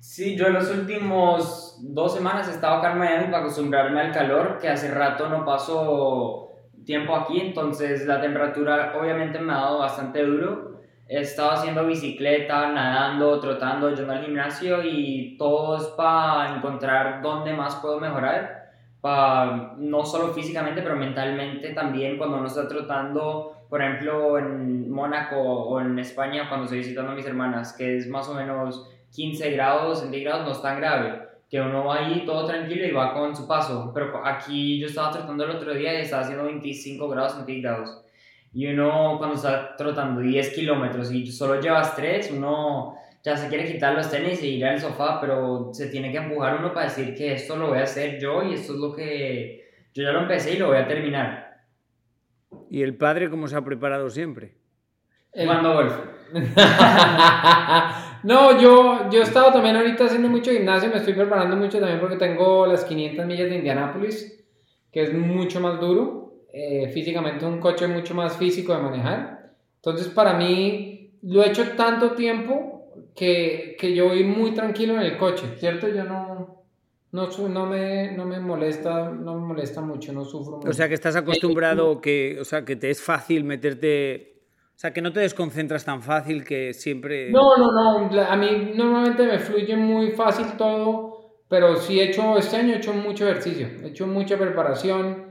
Sí, 0.02 0.34
yo 0.34 0.48
en 0.48 0.54
los 0.54 0.68
últimos 0.68 1.76
dos 1.80 2.12
semanas 2.12 2.48
he 2.48 2.50
estado 2.50 2.78
acá 2.78 2.90
en 2.90 2.98
Miami 2.98 3.26
para 3.26 3.38
acostumbrarme 3.38 4.00
al 4.00 4.10
calor, 4.10 4.58
que 4.58 4.68
hace 4.68 4.92
rato 4.92 5.28
no 5.28 5.44
paso 5.44 6.50
tiempo 6.84 7.14
aquí, 7.14 7.38
entonces 7.40 8.04
la 8.04 8.20
temperatura 8.20 8.94
obviamente 9.00 9.38
me 9.38 9.52
ha 9.52 9.58
dado 9.58 9.78
bastante 9.78 10.24
duro. 10.24 10.80
He 11.06 11.20
estado 11.20 11.52
haciendo 11.52 11.86
bicicleta, 11.86 12.72
nadando, 12.72 13.38
trotando, 13.38 13.94
yendo 13.94 14.12
al 14.12 14.24
gimnasio 14.24 14.82
y 14.82 15.36
todo 15.38 15.76
es 15.76 15.84
para 15.96 16.56
encontrar 16.56 17.22
dónde 17.22 17.52
más 17.52 17.76
puedo 17.76 18.00
mejorar 18.00 18.72
no 19.78 20.04
solo 20.04 20.34
físicamente, 20.34 20.82
pero 20.82 20.96
mentalmente 20.96 21.74
también 21.74 22.18
cuando 22.18 22.38
uno 22.38 22.48
está 22.48 22.66
trotando, 22.66 23.66
por 23.68 23.80
ejemplo, 23.80 24.36
en 24.36 24.90
Mónaco 24.90 25.36
o 25.36 25.80
en 25.80 25.96
España, 26.00 26.48
cuando 26.48 26.64
estoy 26.64 26.78
visitando 26.78 27.12
a 27.12 27.14
mis 27.14 27.26
hermanas, 27.26 27.72
que 27.72 27.96
es 27.96 28.08
más 28.08 28.28
o 28.28 28.34
menos 28.34 28.88
15 29.12 29.50
grados 29.50 30.00
centígrados, 30.00 30.46
no 30.46 30.52
es 30.52 30.62
tan 30.62 30.78
grave, 30.78 31.22
que 31.50 31.60
uno 31.60 31.84
va 31.84 31.98
ahí 31.98 32.24
todo 32.24 32.46
tranquilo 32.46 32.86
y 32.86 32.92
va 32.92 33.12
con 33.12 33.36
su 33.36 33.46
paso. 33.46 33.90
Pero 33.94 34.26
aquí 34.26 34.78
yo 34.80 34.86
estaba 34.86 35.10
trotando 35.10 35.44
el 35.44 35.50
otro 35.50 35.74
día 35.74 35.98
y 35.98 36.02
estaba 36.02 36.22
haciendo 36.22 36.44
25 36.44 37.08
grados 37.08 37.34
centígrados. 37.34 38.02
Y 38.54 38.66
uno 38.66 39.16
cuando 39.18 39.36
está 39.36 39.76
trotando 39.76 40.20
10 40.20 40.54
kilómetros 40.54 41.12
y 41.12 41.30
solo 41.30 41.60
llevas 41.60 41.94
3, 41.94 42.32
uno 42.32 42.96
ya 43.22 43.36
se 43.36 43.48
quiere 43.48 43.70
quitar 43.70 43.94
los 43.94 44.10
tenis 44.10 44.42
e 44.42 44.48
ir 44.48 44.64
al 44.64 44.80
sofá, 44.80 45.20
pero 45.20 45.70
se 45.72 45.88
tiene 45.88 46.10
que 46.10 46.18
empujar 46.18 46.58
uno 46.58 46.72
para 46.72 46.86
decir 46.86 47.14
que 47.14 47.34
esto 47.34 47.56
lo 47.56 47.68
voy 47.68 47.78
a 47.78 47.84
hacer 47.84 48.18
yo 48.18 48.42
y 48.42 48.54
esto 48.54 48.72
es 48.72 48.78
lo 48.78 48.94
que 48.94 49.70
yo 49.94 50.02
ya 50.02 50.12
lo 50.12 50.22
empecé 50.22 50.54
y 50.54 50.58
lo 50.58 50.68
voy 50.68 50.78
a 50.78 50.88
terminar. 50.88 51.60
¿Y 52.70 52.82
el 52.82 52.96
padre 52.96 53.30
cómo 53.30 53.46
se 53.46 53.56
ha 53.56 53.62
preparado 53.62 54.10
siempre? 54.10 54.54
Jugando 55.34 55.74
golf. 55.74 55.94
no, 58.22 58.60
yo, 58.60 59.10
yo 59.10 59.20
he 59.20 59.22
estado 59.22 59.52
también 59.52 59.76
ahorita 59.76 60.04
haciendo 60.04 60.28
mucho 60.28 60.50
gimnasio, 60.50 60.90
me 60.90 60.98
estoy 60.98 61.14
preparando 61.14 61.56
mucho 61.56 61.78
también 61.78 62.00
porque 62.00 62.16
tengo 62.16 62.66
las 62.66 62.84
500 62.84 63.26
millas 63.26 63.48
de 63.50 63.56
Indianápolis, 63.56 64.44
que 64.92 65.02
es 65.02 65.14
mucho 65.14 65.60
más 65.60 65.80
duro, 65.80 66.34
eh, 66.52 66.90
físicamente 66.92 67.46
un 67.46 67.58
coche 67.58 67.88
mucho 67.88 68.14
más 68.14 68.36
físico 68.36 68.74
de 68.74 68.82
manejar. 68.82 69.52
Entonces 69.76 70.08
para 70.08 70.34
mí 70.34 71.12
lo 71.22 71.42
he 71.42 71.48
hecho 71.48 71.70
tanto 71.76 72.12
tiempo 72.12 72.86
que, 73.14 73.76
que, 73.78 73.94
yo 73.94 74.08
voy 74.08 74.24
muy 74.24 74.52
tranquilo 74.52 74.94
en 74.94 75.02
el 75.02 75.16
coche, 75.16 75.54
¿cierto? 75.58 75.88
Yo 75.88 76.04
no, 76.04 76.64
no, 77.12 77.28
no, 77.48 77.66
me, 77.66 78.12
no 78.12 78.24
me 78.24 78.40
molesta, 78.40 79.10
no 79.10 79.34
me 79.34 79.46
molesta 79.46 79.80
mucho, 79.80 80.12
no 80.12 80.24
sufro 80.24 80.56
mucho. 80.56 80.68
O 80.68 80.72
sea, 80.72 80.88
que 80.88 80.94
estás 80.94 81.16
acostumbrado, 81.16 82.00
que, 82.00 82.38
o 82.40 82.44
sea, 82.44 82.64
que 82.64 82.76
te 82.76 82.90
es 82.90 83.02
fácil 83.02 83.44
meterte... 83.44 84.31
O 84.74 84.78
sea, 84.82 84.92
que 84.92 85.00
no 85.00 85.12
te 85.12 85.20
desconcentras 85.20 85.84
tan 85.84 86.02
fácil 86.02 86.44
que 86.44 86.72
siempre... 86.72 87.30
No, 87.30 87.56
no, 87.56 87.70
no. 87.72 88.22
A 88.22 88.36
mí 88.36 88.72
normalmente 88.74 89.24
me 89.24 89.38
fluye 89.38 89.76
muy 89.76 90.10
fácil 90.12 90.56
todo, 90.56 91.42
pero 91.48 91.76
sí 91.76 92.00
he 92.00 92.04
hecho, 92.04 92.36
este 92.36 92.56
año 92.56 92.74
he 92.74 92.78
hecho 92.78 92.92
mucho 92.92 93.28
ejercicio, 93.28 93.68
he 93.82 93.88
hecho 93.88 94.06
mucha 94.06 94.36
preparación. 94.36 95.26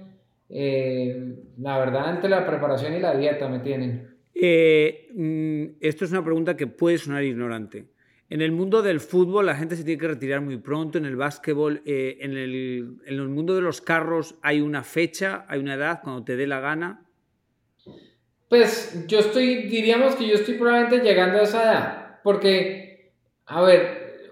Eh, 0.48 1.36
la 1.58 1.80
verdad, 1.80 2.12
entre 2.12 2.30
la 2.30 2.46
preparación 2.46 2.94
y 2.94 3.00
la 3.00 3.16
dieta 3.16 3.48
me 3.50 3.60
tienen. 3.60 4.18
Eh, 4.34 5.10
mm, 5.14 5.78
esto 5.82 6.06
es 6.06 6.12
una 6.12 6.24
pregunta 6.24 6.56
que 6.56 6.68
puede 6.68 6.98
sonar 6.98 7.24
ignorante. 7.24 7.88
En 8.30 8.42
el 8.42 8.54
mundo 8.54 8.82
del 8.82 9.02
fútbol 9.02 9.46
la 9.46 9.56
gente 9.56 9.76
se 9.76 9.84
tiene 9.84 10.00
que 10.00 10.08
retirar 10.08 10.40
muy 10.40 10.58
pronto, 10.58 10.98
en 10.98 11.06
el 11.06 11.18
básquetbol, 11.18 11.82
eh, 11.86 12.18
en, 12.22 12.38
el, 12.38 12.98
en 13.06 13.14
el 13.20 13.28
mundo 13.28 13.56
de 13.56 13.62
los 13.62 13.82
carros 13.82 14.36
hay 14.42 14.62
una 14.62 14.84
fecha, 14.84 15.46
hay 15.50 15.60
una 15.60 15.74
edad, 15.74 16.00
cuando 16.02 16.24
te 16.24 16.38
dé 16.38 16.48
la 16.48 16.62
gana. 16.62 17.06
Pues 18.52 19.08
yo 19.08 19.20
estoy, 19.20 19.64
diríamos 19.70 20.16
que 20.18 20.28
yo 20.28 20.34
estoy 20.34 20.56
probablemente 20.56 21.00
llegando 21.08 21.40
a 21.40 21.44
esa 21.44 21.64
edad, 21.64 22.20
porque, 22.22 23.14
a 23.46 23.62
ver, 23.62 24.30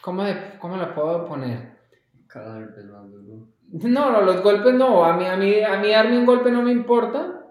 ¿cómo, 0.00 0.22
de- 0.22 0.56
cómo 0.60 0.76
la 0.76 0.94
puedo 0.94 1.24
poner? 1.24 1.72
Cada 2.28 2.60
vez 2.60 2.68
más 2.84 3.10
duro. 3.10 3.48
No, 3.72 4.12
no, 4.12 4.20
los 4.22 4.40
golpes 4.40 4.72
no. 4.74 5.04
A 5.04 5.16
mí, 5.16 5.26
a 5.26 5.36
mí, 5.36 5.60
a 5.64 5.78
mí 5.80 5.90
darme 5.90 6.16
un 6.16 6.26
golpe 6.26 6.52
no 6.52 6.62
me 6.62 6.70
importa. 6.70 7.44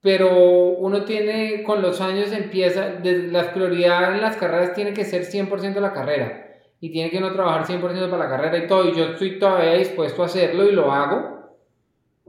Pero 0.00 0.30
uno 0.34 1.04
tiene, 1.04 1.62
con 1.62 1.82
los 1.82 2.00
años 2.00 2.32
empieza, 2.32 2.88
de- 2.88 3.28
la 3.28 3.52
prioridad 3.52 4.14
en 4.14 4.22
las 4.22 4.38
carreras 4.38 4.72
tiene 4.72 4.94
que 4.94 5.04
ser 5.04 5.26
100% 5.26 5.80
la 5.82 5.92
carrera. 5.92 6.54
Y 6.80 6.90
tiene 6.90 7.10
que 7.10 7.18
uno 7.18 7.34
trabajar 7.34 7.66
100% 7.66 8.08
para 8.08 8.24
la 8.24 8.30
carrera 8.30 8.64
y 8.64 8.66
todo. 8.66 8.88
Y 8.88 8.94
yo 8.94 9.04
estoy 9.10 9.38
todavía 9.38 9.74
dispuesto 9.74 10.22
a 10.22 10.26
hacerlo 10.26 10.64
y 10.64 10.72
lo 10.72 10.90
hago. 10.90 11.33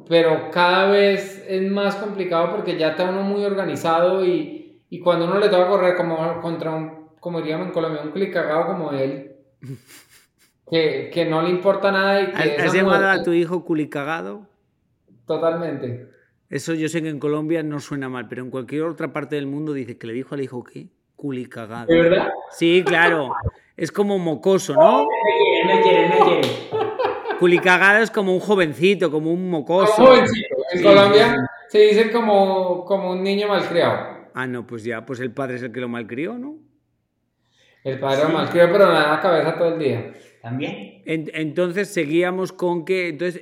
Pero 0.08 0.52
cada 0.52 0.90
vez 0.90 1.44
es 1.48 1.72
más 1.72 1.96
complicado 1.96 2.52
porque 2.52 2.78
ya 2.78 2.90
está 2.90 3.10
uno 3.10 3.24
muy 3.24 3.44
organizado 3.44 4.24
y, 4.26 4.82
y 4.90 5.00
cuando 5.00 5.26
uno 5.26 5.40
le 5.40 5.50
toca 5.50 5.68
correr 5.68 5.96
como 5.96 6.42
contra 6.42 6.72
un, 6.72 7.10
como 7.20 7.40
diríamos 7.40 7.68
en 7.68 7.74
Colombia, 7.74 8.02
un 8.04 8.12
clic 8.12 8.34
cagado 8.34 8.68
como 8.68 8.92
él, 8.92 9.36
que, 10.70 11.10
que 11.14 11.26
no 11.26 11.42
le 11.42 11.50
importa 11.50 11.92
nada 11.92 12.22
y 12.22 12.32
que 12.32 12.62
¿Has, 12.62 12.74
llamado 12.74 13.10
a 13.10 13.24
tu 13.24 13.32
hijo 13.32 13.64
culicagado? 13.64 14.48
Totalmente. 15.26 16.10
Eso 16.50 16.74
yo 16.76 16.88
sé 16.88 17.02
que 17.02 17.10
en 17.10 17.20
Colombia 17.20 17.64
no 17.64 17.80
suena 17.80 18.10
mal, 18.10 18.28
pero 18.28 18.44
en 18.44 18.52
cualquier 18.52 18.84
otra 18.84 19.12
parte 19.12 19.36
del 19.36 19.48
mundo 19.48 19.74
dice 19.74 19.98
que 19.98 20.08
le 20.08 20.14
dijo 20.14 20.36
al 20.36 20.42
hijo 20.42 20.64
qué? 20.64 20.88
Culicagado. 21.16 21.88
¿De 21.88 22.02
verdad? 22.02 22.30
Sí, 22.52 22.84
claro. 22.86 23.34
Es 23.76 23.92
como 23.92 24.20
mocoso, 24.20 24.74
¿no? 24.74 25.06
Me 25.66 25.82
quiere, 25.82 26.10
me 26.10 26.20
quiere. 26.20 26.48
Culicagado 27.40 28.04
es 28.04 28.12
como 28.12 28.34
un 28.34 28.40
jovencito, 28.40 29.12
como 29.12 29.32
un 29.32 29.50
mocoso. 29.50 29.94
Como 29.96 30.08
jovencito. 30.10 30.56
En 30.72 30.80
Sí, 30.80 30.84
Colombia 30.84 31.28
sí, 31.28 31.34
sí. 31.34 31.46
se 31.70 31.80
dice 31.80 32.12
como, 32.12 32.86
como 32.86 33.12
un 33.12 33.24
niño 33.24 33.48
malcriado. 33.48 34.16
Ah, 34.34 34.48
no, 34.48 34.66
pues 34.68 34.84
ya, 34.84 35.06
pues 35.06 35.20
el 35.20 35.32
padre 35.32 35.56
es 35.56 35.64
el 35.64 35.72
que 35.72 35.80
lo 35.80 35.88
malcrió, 35.88 36.38
¿no? 36.38 36.58
El 37.84 38.00
padre 38.00 38.24
lo 38.24 38.30
malcrió, 38.30 38.64
pero 38.72 38.88
nada 38.92 39.16
la 39.16 39.20
cabeza 39.22 39.58
todo 39.58 39.74
el 39.76 39.80
día. 39.80 40.14
¿También? 40.42 41.02
En- 41.06 41.30
entonces 41.34 41.88
seguíamos 41.94 42.52
con 42.52 42.84
que, 42.86 43.10
entonces, 43.10 43.42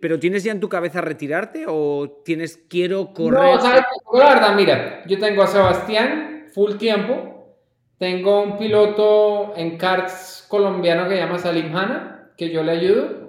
pero 0.00 0.18
tienes 0.18 0.44
ya 0.44 0.52
en 0.52 0.60
tu 0.60 0.68
cabeza 0.68 1.00
retirarte 1.00 1.64
o 1.66 2.20
tienes 2.24 2.58
quiero 2.68 3.12
correr. 3.12 3.54
No, 3.54 3.60
¿sabes? 3.60 3.82
La 4.12 4.28
verdad, 4.34 4.54
mira, 4.54 5.02
yo 5.06 5.18
tengo 5.18 5.42
a 5.42 5.46
Sebastián 5.46 6.46
full 6.54 6.74
tiempo. 6.76 7.56
Tengo 7.98 8.42
un 8.42 8.56
piloto 8.56 9.52
en 9.56 9.76
karts 9.76 10.46
colombiano 10.48 11.04
que 11.08 11.16
se 11.16 11.20
llama 11.20 11.38
Salim 11.38 11.74
Hanna, 11.76 12.30
que 12.36 12.50
yo 12.50 12.62
le 12.62 12.72
ayudo. 12.72 13.19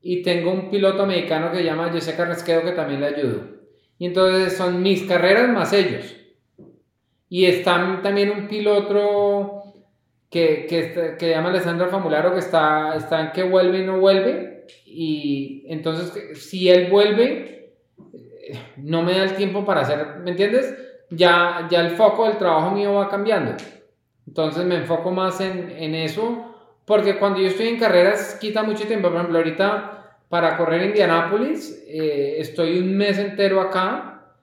Y 0.00 0.22
tengo 0.22 0.52
un 0.52 0.70
piloto 0.70 1.02
americano 1.02 1.50
que 1.50 1.58
se 1.58 1.64
llama 1.64 1.90
José 1.92 2.14
Carrasquedo, 2.16 2.62
que 2.62 2.72
también 2.72 3.00
le 3.00 3.06
ayudo. 3.06 3.42
Y 3.98 4.06
entonces 4.06 4.56
son 4.56 4.82
mis 4.82 5.02
carreras 5.04 5.48
más 5.50 5.72
ellos. 5.72 6.14
Y 7.28 7.44
está 7.46 8.00
también 8.02 8.30
un 8.30 8.48
piloto 8.48 9.62
que, 10.30 10.66
que, 10.68 11.16
que 11.18 11.30
llama 11.30 11.50
Alessandro 11.50 11.88
Famularo, 11.88 12.32
que 12.32 12.38
está, 12.38 12.94
está 12.96 13.20
en 13.20 13.32
que 13.32 13.42
vuelve 13.42 13.80
y 13.80 13.84
no 13.84 13.98
vuelve. 13.98 14.66
Y 14.86 15.64
entonces, 15.68 16.38
si 16.40 16.68
él 16.68 16.90
vuelve, 16.90 17.74
eh, 18.12 18.58
no 18.76 19.02
me 19.02 19.12
da 19.12 19.24
el 19.24 19.36
tiempo 19.36 19.64
para 19.64 19.82
hacer, 19.82 20.18
¿me 20.22 20.30
entiendes? 20.30 20.76
Ya, 21.10 21.66
ya 21.70 21.80
el 21.80 21.90
foco 21.90 22.26
del 22.26 22.38
trabajo 22.38 22.70
mío 22.70 22.94
va 22.94 23.08
cambiando. 23.08 23.54
Entonces 24.26 24.64
me 24.64 24.76
enfoco 24.76 25.10
más 25.10 25.40
en, 25.40 25.70
en 25.70 25.94
eso, 25.94 26.47
porque 26.88 27.18
cuando 27.18 27.38
yo 27.38 27.48
estoy 27.48 27.68
en 27.68 27.78
carreras 27.78 28.38
quita 28.40 28.62
mucho 28.62 28.86
tiempo. 28.86 29.08
Por 29.08 29.18
ejemplo, 29.18 29.38
ahorita 29.38 30.20
para 30.28 30.56
correr 30.56 30.88
Indianápolis, 30.88 31.84
eh, 31.86 32.36
estoy 32.38 32.78
un 32.78 32.96
mes 32.96 33.18
entero 33.18 33.60
acá 33.60 34.34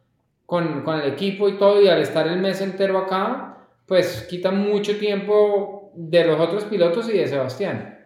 con, 0.46 0.84
con 0.84 1.02
el 1.02 1.12
equipo 1.12 1.50
y 1.50 1.58
todo, 1.58 1.82
y 1.82 1.88
al 1.88 2.02
estar 2.02 2.28
el 2.28 2.40
mes 2.40 2.62
entero 2.62 3.00
acá, 3.00 3.68
pues 3.88 4.28
quita 4.30 4.52
mucho 4.52 4.98
tiempo 4.98 5.92
de 5.96 6.24
los 6.24 6.40
otros 6.40 6.66
pilotos 6.66 7.10
y 7.10 7.18
de 7.18 7.28
Sebastián. 7.28 8.00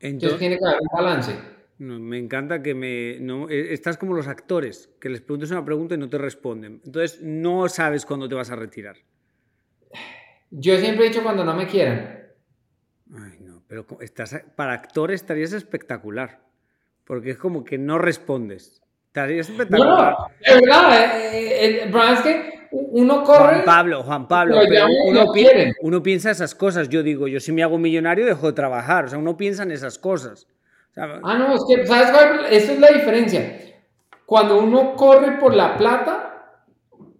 Entonces 0.00 0.38
Entonces, 0.38 0.38
tiene 0.38 0.58
que 0.58 0.66
haber 0.66 0.80
un 0.80 0.88
balance. 1.04 1.32
no, 1.78 1.98
me 1.98 2.18
encanta 2.18 2.62
que 2.62 2.74
me... 2.74 3.18
No, 3.20 3.50
eh, 3.50 3.72
estás 3.74 3.98
como 3.98 4.14
los 4.14 4.28
actores, 4.28 4.90
que 4.98 5.10
les 5.10 5.20
preguntas 5.20 5.50
una 5.50 5.64
pregunta 5.64 5.94
y 5.94 5.98
no 5.98 6.08
te 6.08 6.18
responden. 6.18 6.80
Entonces 6.84 7.20
no 7.22 7.68
sabes 7.68 8.06
cuándo 8.06 8.28
te 8.28 8.34
vas 8.34 8.50
a 8.50 8.56
retirar. 8.56 8.96
Yo 10.50 10.76
siempre 10.78 11.06
he 11.06 11.08
dicho 11.08 11.22
cuando 11.22 11.44
no 11.44 11.54
me 11.54 11.66
quieran. 11.66 12.21
Ay, 13.14 13.38
no, 13.40 13.62
pero 13.68 13.86
estás, 14.00 14.42
para 14.56 14.72
actor 14.72 15.10
estarías 15.10 15.52
espectacular, 15.52 16.40
porque 17.04 17.30
es 17.32 17.36
como 17.38 17.64
que 17.64 17.76
no 17.78 17.98
respondes. 17.98 18.82
Estarías 19.08 19.50
espectacular. 19.50 20.16
no, 20.18 20.26
de 20.46 20.54
verdad, 20.60 21.18
eh, 21.20 21.30
eh, 21.34 21.82
el 21.84 21.90
problema 21.90 22.14
es 22.14 22.20
que 22.22 22.52
uno 22.70 23.22
corre. 23.22 23.44
Juan 23.56 23.64
Pablo, 23.66 24.02
Juan 24.02 24.28
Pablo, 24.28 24.54
Lo 24.56 24.66
pero 24.66 24.86
uno, 25.08 25.32
pi- 25.32 25.46
uno 25.82 26.02
piensa 26.02 26.30
esas 26.30 26.54
cosas. 26.54 26.88
Yo 26.88 27.02
digo, 27.02 27.28
yo 27.28 27.38
si 27.38 27.52
me 27.52 27.62
hago 27.62 27.76
millonario 27.76 28.24
dejo 28.24 28.46
de 28.46 28.54
trabajar. 28.54 29.04
O 29.04 29.08
sea, 29.08 29.18
uno 29.18 29.36
piensa 29.36 29.64
en 29.64 29.72
esas 29.72 29.98
cosas. 29.98 30.46
O 30.90 30.94
sea, 30.94 31.20
Ah, 31.22 31.36
no, 31.36 31.54
es 31.54 31.62
que, 31.68 31.86
¿sabes 31.86 32.10
cuál? 32.10 32.46
Esa 32.48 32.72
es 32.72 32.78
la 32.80 32.88
diferencia. 32.88 33.58
Cuando 34.24 34.58
uno 34.58 34.94
corre 34.96 35.32
por 35.38 35.54
la 35.54 35.76
plata, 35.76 36.54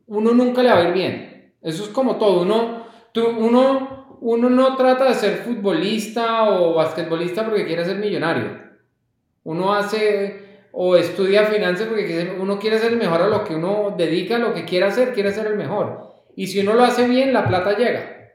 uno 0.06 0.32
nunca 0.32 0.62
le 0.62 0.70
va 0.70 0.78
a 0.78 0.88
ir 0.88 0.94
bien. 0.94 1.52
Eso 1.60 1.82
es 1.84 1.90
como 1.90 2.16
todo. 2.16 2.40
Uno, 2.42 2.86
tú, 3.12 3.26
uno, 3.28 4.01
uno 4.22 4.48
no 4.48 4.76
trata 4.76 5.08
de 5.08 5.14
ser 5.14 5.38
futbolista 5.38 6.48
o 6.48 6.74
basquetbolista 6.74 7.44
porque 7.44 7.66
quiere 7.66 7.84
ser 7.84 7.96
millonario. 7.96 8.56
Uno 9.42 9.74
hace 9.74 10.68
o 10.70 10.96
estudia 10.96 11.44
finanzas 11.46 11.88
porque 11.88 12.36
uno 12.38 12.58
quiere 12.60 12.78
ser 12.78 12.92
el 12.92 12.98
mejor 12.98 13.22
a 13.22 13.28
lo 13.28 13.42
que 13.42 13.56
uno 13.56 13.94
dedica, 13.98 14.36
a 14.36 14.38
lo 14.38 14.54
que 14.54 14.64
quiere 14.64 14.86
hacer, 14.86 15.12
quiere 15.12 15.32
ser 15.32 15.48
el 15.48 15.56
mejor. 15.56 16.12
Y 16.36 16.46
si 16.46 16.60
uno 16.60 16.74
lo 16.74 16.84
hace 16.84 17.08
bien, 17.08 17.32
la 17.32 17.48
plata 17.48 17.76
llega. 17.76 18.21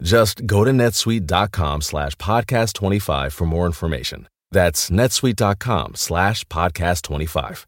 Just 0.00 0.46
go 0.46 0.64
to 0.64 0.70
netsuite.com 0.72 1.80
slash 1.82 2.14
podcast 2.16 2.74
25 2.74 3.32
for 3.32 3.46
more 3.46 3.66
information. 3.66 4.28
That's 4.50 4.90
netsuite.com 4.90 5.94
slash 5.94 6.44
podcast 6.44 7.02
25. 7.02 7.66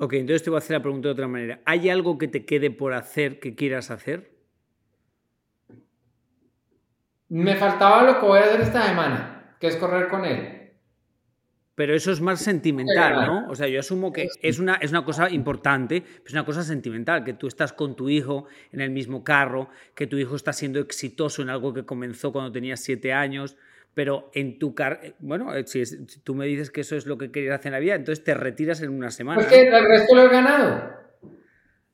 Ok, 0.00 0.12
entonces 0.14 0.42
te 0.44 0.50
voy 0.50 0.58
a 0.58 0.58
hacer 0.58 0.76
la 0.76 0.82
pregunta 0.82 1.08
de 1.08 1.12
otra 1.12 1.26
manera. 1.26 1.60
¿Hay 1.64 1.90
algo 1.90 2.18
que 2.18 2.28
te 2.28 2.44
quede 2.44 2.70
por 2.70 2.92
hacer 2.92 3.40
que 3.40 3.54
quieras 3.56 3.90
hacer? 3.90 4.30
Me 7.28 7.56
faltaba 7.56 8.04
lo 8.04 8.20
que 8.20 8.26
voy 8.26 8.38
a 8.38 8.44
hacer 8.44 8.60
esta 8.60 8.86
semana, 8.86 9.56
que 9.58 9.66
es 9.66 9.76
correr 9.76 10.08
con 10.08 10.24
él. 10.24 10.57
Pero 11.78 11.94
eso 11.94 12.10
es 12.10 12.20
más 12.20 12.40
sentimental, 12.40 13.24
¿no? 13.24 13.46
O 13.48 13.54
sea, 13.54 13.68
yo 13.68 13.78
asumo 13.78 14.12
que 14.12 14.28
es 14.42 14.58
una, 14.58 14.74
es 14.74 14.90
una 14.90 15.04
cosa 15.04 15.30
importante, 15.30 16.02
es 16.26 16.32
una 16.32 16.44
cosa 16.44 16.64
sentimental, 16.64 17.22
que 17.22 17.34
tú 17.34 17.46
estás 17.46 17.72
con 17.72 17.94
tu 17.94 18.08
hijo 18.08 18.46
en 18.72 18.80
el 18.80 18.90
mismo 18.90 19.22
carro, 19.22 19.68
que 19.94 20.08
tu 20.08 20.18
hijo 20.18 20.34
está 20.34 20.52
siendo 20.52 20.80
exitoso 20.80 21.40
en 21.40 21.50
algo 21.50 21.72
que 21.72 21.84
comenzó 21.84 22.32
cuando 22.32 22.50
tenías 22.50 22.80
siete 22.80 23.12
años, 23.12 23.56
pero 23.94 24.28
en 24.34 24.58
tu 24.58 24.74
carro, 24.74 24.98
bueno, 25.20 25.54
eh, 25.54 25.68
si, 25.68 25.86
si, 25.86 26.18
tú 26.24 26.34
me 26.34 26.46
dices 26.46 26.72
que 26.72 26.80
eso 26.80 26.96
es 26.96 27.06
lo 27.06 27.16
que 27.16 27.30
querías 27.30 27.60
hacer 27.60 27.68
en 27.68 27.74
la 27.74 27.78
vida, 27.78 27.94
entonces 27.94 28.24
te 28.24 28.34
retiras 28.34 28.82
en 28.82 28.90
una 28.90 29.12
semana. 29.12 29.36
Pues 29.36 29.46
que 29.46 29.68
el 29.68 29.84
resto 29.86 30.16
lo 30.16 30.22
he 30.22 30.28
ganado. 30.30 30.82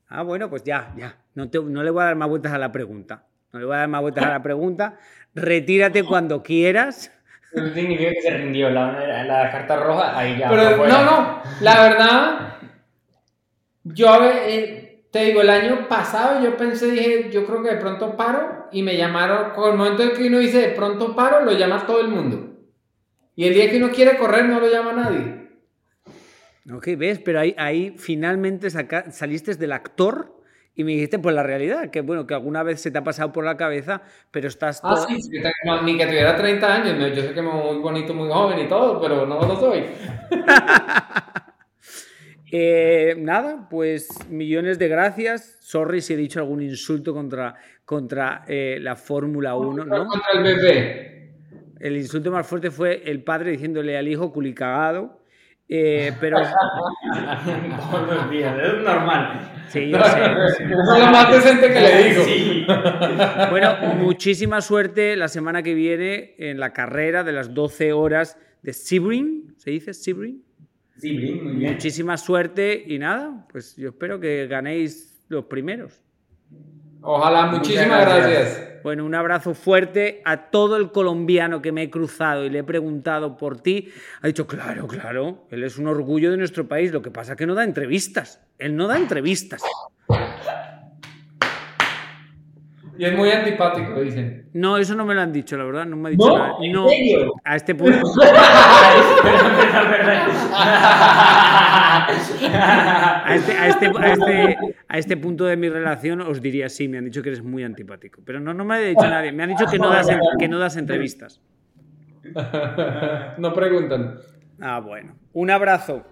Ah, 0.09 0.23
bueno, 0.23 0.49
pues 0.49 0.64
ya, 0.64 0.94
ya. 0.97 1.18
No, 1.35 1.51
te, 1.51 1.61
no 1.61 1.83
le 1.83 1.90
voy 1.90 2.05
a 2.05 2.07
dar 2.07 2.16
más 2.16 2.31
vueltas 2.31 2.55
a 2.55 2.59
la 2.59 2.73
pregunta. 2.73 3.27
No 3.53 3.59
le 3.59 3.66
voy 3.66 3.75
a 3.75 3.81
dar 3.81 3.88
más 3.88 4.01
vueltas 4.01 4.25
a 4.25 4.31
la 4.31 4.42
pregunta. 4.42 4.99
Retírate 5.35 6.05
cuando 6.05 6.42
quieras. 6.42 7.12
Eso 7.55 7.73
significa 7.73 8.11
que 8.11 8.21
se 8.21 8.31
rindió 8.31 8.69
la, 8.71 9.25
la, 9.25 9.51
carta 9.51 9.77
roja, 9.77 10.19
ahí 10.19 10.38
ya. 10.38 10.49
Pero 10.49 10.87
no, 10.87 11.05
no, 11.05 11.43
la 11.61 11.83
verdad, 11.83 12.57
yo 13.85 14.25
eh, 14.25 15.05
te 15.11 15.27
digo, 15.27 15.43
el 15.43 15.51
año 15.51 15.87
pasado 15.88 16.43
yo 16.43 16.57
pensé, 16.57 16.90
dije, 16.90 17.31
yo 17.31 17.47
creo 17.47 17.62
que 17.62 17.71
de 17.71 17.81
pronto 17.81 18.17
paro 18.17 18.67
y 18.73 18.83
me 18.83 18.97
llamaron, 18.97 19.53
con 19.53 19.71
el 19.71 19.79
momento 19.79 20.03
en 20.03 20.14
que 20.14 20.27
uno 20.27 20.38
dice 20.38 20.59
de 20.59 20.69
pronto 20.71 21.14
paro, 21.14 21.45
lo 21.45 21.53
llama 21.53 21.87
todo 21.87 22.01
el 22.01 22.09
mundo. 22.09 22.57
Y 23.37 23.47
el 23.47 23.55
día 23.55 23.71
que 23.71 23.77
uno 23.77 23.90
quiere 23.90 24.19
correr 24.19 24.47
no 24.47 24.59
lo 24.59 24.69
llama 24.69 24.93
nadie. 24.93 25.45
Ok, 26.73 26.88
ves, 26.97 27.21
pero 27.21 27.38
ahí, 27.38 27.55
ahí 27.59 27.95
finalmente 27.99 28.71
saca, 28.71 29.12
saliste 29.12 29.55
del 29.55 29.73
actor 29.73 30.34
y 30.76 30.82
me 30.82 30.92
dijiste, 30.92 31.18
pues 31.18 31.34
la 31.34 31.42
realidad, 31.42 31.90
que 31.90 32.00
bueno, 32.00 32.26
que 32.26 32.34
alguna 32.34 32.62
vez 32.62 32.80
se 32.80 32.90
te 32.90 32.98
ha 32.98 33.04
pasado 33.04 33.32
por 33.32 33.44
la 33.44 33.56
cabeza, 33.56 34.02
pero 34.30 34.48
estás... 34.48 34.80
Ah, 34.82 34.94
todo... 34.94 35.06
sí, 35.06 35.22
sí 35.22 35.30
que 35.30 35.50
ni 35.84 35.96
que 35.96 36.06
tuviera 36.06 36.37
30 36.37 36.74
años, 36.74 37.16
yo 37.16 37.22
sé 37.22 37.32
que 37.32 37.42
me 37.42 37.50
muy 37.50 37.78
bonito, 37.78 38.12
muy 38.12 38.28
joven 38.28 38.58
y 38.58 38.68
todo, 38.68 39.00
pero 39.00 39.24
no 39.24 39.40
lo 39.40 39.56
soy. 39.56 39.84
eh, 42.52 43.14
nada, 43.18 43.68
pues 43.70 44.08
millones 44.28 44.78
de 44.80 44.88
gracias. 44.88 45.58
Sorry 45.60 46.00
si 46.00 46.14
he 46.14 46.16
dicho 46.16 46.40
algún 46.40 46.60
insulto 46.60 47.14
contra, 47.14 47.54
contra 47.84 48.44
eh, 48.48 48.78
la 48.80 48.96
Fórmula 48.96 49.54
1, 49.54 49.84
¿no? 49.84 50.06
Contra 50.06 50.28
el 50.34 50.42
bebé. 50.42 51.34
El 51.78 51.96
insulto 51.96 52.32
más 52.32 52.46
fuerte 52.46 52.70
fue 52.70 53.02
el 53.04 53.22
padre 53.22 53.52
diciéndole 53.52 53.96
al 53.96 54.08
hijo 54.08 54.32
culicagado. 54.32 55.23
Eh, 55.68 56.12
pero. 56.20 56.38
Todos 57.90 58.14
los 58.14 58.31
días, 58.31 58.57
es 58.62 58.83
normal. 58.83 59.64
Sí, 59.68 59.90
yo 59.90 60.03
sé. 60.05 60.20
Eso 60.20 60.62
es 60.94 61.00
lo 61.00 61.07
más 61.11 61.33
decente 61.33 61.68
que 61.72 61.81
le 61.81 62.09
digo. 62.09 62.24
Sí. 62.24 62.66
Bueno, 63.50 63.77
muchísima 63.96 64.61
suerte 64.61 65.16
la 65.16 65.29
semana 65.29 65.62
que 65.62 65.74
viene 65.74 66.35
en 66.38 66.59
la 66.59 66.72
carrera 66.72 67.24
de 67.24 67.33
las 67.33 67.55
12 67.55 67.92
horas 67.92 68.38
de 68.62 68.72
Sebring. 68.72 69.55
¿Se 69.57 69.70
dice 69.70 69.94
Sebring? 69.94 70.42
Sí, 70.98 71.12
muy 71.12 71.57
bien. 71.57 71.72
Muchísima 71.72 72.16
suerte 72.16 72.85
y 72.87 72.98
nada, 72.98 73.46
pues 73.50 73.77
yo 73.77 73.90
espero 73.90 74.20
que 74.20 74.46
ganéis 74.46 75.24
los 75.29 75.46
primeros. 75.46 76.03
Ojalá, 77.07 77.47
muchísimas 77.47 78.01
gracias. 78.01 78.31
gracias. 78.31 78.71
Bueno, 78.83 79.05
un 79.05 79.14
abrazo 79.14 79.55
fuerte 79.55 80.21
a 80.25 80.51
todo 80.51 80.77
el 80.77 80.90
colombiano 80.90 81.62
que 81.62 81.73
me 81.73 81.85
he 81.85 81.90
cruzado 81.90 82.45
y 82.45 82.51
le 82.51 82.61
he 82.61 82.64
preguntado 82.64 83.37
por 83.37 83.61
ti. 83.61 83.90
Ha 84.21 84.27
dicho, 84.27 84.47
claro, 84.47 84.87
claro, 84.87 85.47
él 85.51 85.64
es 85.64 85.79
un 85.79 85.87
orgullo 85.87 86.31
de 86.31 86.37
nuestro 86.37 86.67
país. 86.67 86.93
Lo 86.93 87.01
que 87.01 87.11
pasa 87.11 87.33
es 87.33 87.38
que 87.38 87.47
no 87.47 87.55
da 87.55 87.64
entrevistas. 87.64 88.40
Él 88.59 88.77
no 88.77 88.87
da 88.87 88.97
entrevistas. 88.97 89.62
Y 92.97 93.05
es 93.05 93.17
muy 93.17 93.31
antipático, 93.31 94.01
dicen. 94.01 94.49
No, 94.53 94.79
eso 94.79 94.95
no 94.95 95.05
me 95.05 95.14
lo 95.14 95.23
han 95.23 95.33
dicho, 95.33 95.57
la 95.57 95.64
verdad, 95.64 95.87
no 95.87 95.97
me 95.97 96.09
ha 96.09 96.12
dicho 96.12 96.29
¿No? 96.29 96.38
nada. 96.38 96.55
¿En 96.61 96.88
serio? 96.88 97.33
a 97.43 97.57
este 97.57 97.75
punto. 97.75 97.99
A 103.25 103.35
este, 103.35 103.53
a, 103.53 103.69
este, 103.69 103.87
a, 103.87 104.12
este, 104.12 104.59
a 104.88 104.99
este 104.99 105.17
punto 105.17 105.45
de 105.45 105.57
mi 105.57 105.69
relación 105.69 106.21
os 106.21 106.43
diría 106.43 106.69
sí, 106.69 106.88
me 106.88 106.99
han 106.99 107.05
dicho 107.05 107.23
que 107.23 107.31
eres 107.31 107.43
muy 107.43 107.64
antipático. 107.64 108.21
Pero 108.25 108.40
no, 108.40 108.53
no 108.55 108.64
me 108.64 108.75
ha 108.75 108.79
dicho 108.79 109.03
nadie. 109.03 109.33
Me 109.33 109.43
han 109.43 109.51
dicho 109.51 109.67
que 109.67 109.79
no 109.79 109.90
das, 109.90 110.09
que 110.38 110.49
no 110.49 110.59
das 110.59 110.77
entrevistas. 110.77 111.40
no 113.38 113.55
preguntan. 113.55 114.19
Ah, 114.61 114.81
bueno. 114.81 115.17
Un 115.33 115.51
abrazo. 115.51 116.05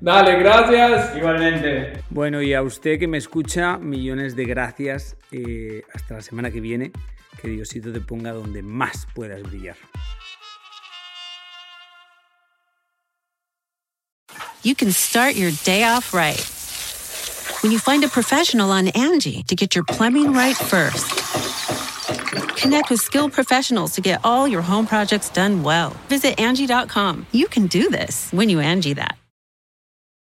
Dale, 0.00 0.38
gracias. 0.38 1.16
Igualmente. 1.16 1.92
Bueno, 2.10 2.42
y 2.42 2.52
a 2.54 2.62
usted 2.62 2.98
que 2.98 3.08
me 3.08 3.18
escucha, 3.18 3.78
millones 3.78 4.36
de 4.36 4.44
gracias. 4.44 5.16
Eh, 5.32 5.82
hasta 5.94 6.14
la 6.14 6.20
semana 6.20 6.50
que 6.50 6.60
viene. 6.60 6.92
Que 7.40 7.48
Diosito 7.48 7.92
te 7.92 8.00
ponga 8.00 8.32
donde 8.32 8.62
más 8.62 9.06
puedas 9.14 9.42
brillar. 9.42 9.76
You 14.64 14.74
can 14.74 14.92
start 14.92 15.34
your 15.34 15.50
day 15.64 15.84
off 15.84 16.14
right. 16.14 16.40
When 17.62 17.70
you 17.70 17.78
find 17.78 18.02
a 18.02 18.08
professional 18.08 18.70
on 18.70 18.88
Angie 18.88 19.42
to 19.42 19.54
get 19.54 19.74
your 19.74 19.84
plumbing 19.84 20.32
right 20.32 20.56
first. 20.56 21.06
Connect 22.56 22.88
with 22.88 23.00
skilled 23.00 23.34
professionals 23.34 23.92
to 23.92 24.00
get 24.00 24.22
all 24.24 24.48
your 24.48 24.62
home 24.62 24.86
projects 24.86 25.28
done 25.28 25.62
well. 25.62 25.90
Visit 26.08 26.40
Angie.com. 26.40 27.26
You 27.30 27.46
can 27.46 27.66
do 27.66 27.90
this 27.90 28.30
when 28.32 28.48
you 28.48 28.58
Angie 28.58 28.94
that. 28.94 29.18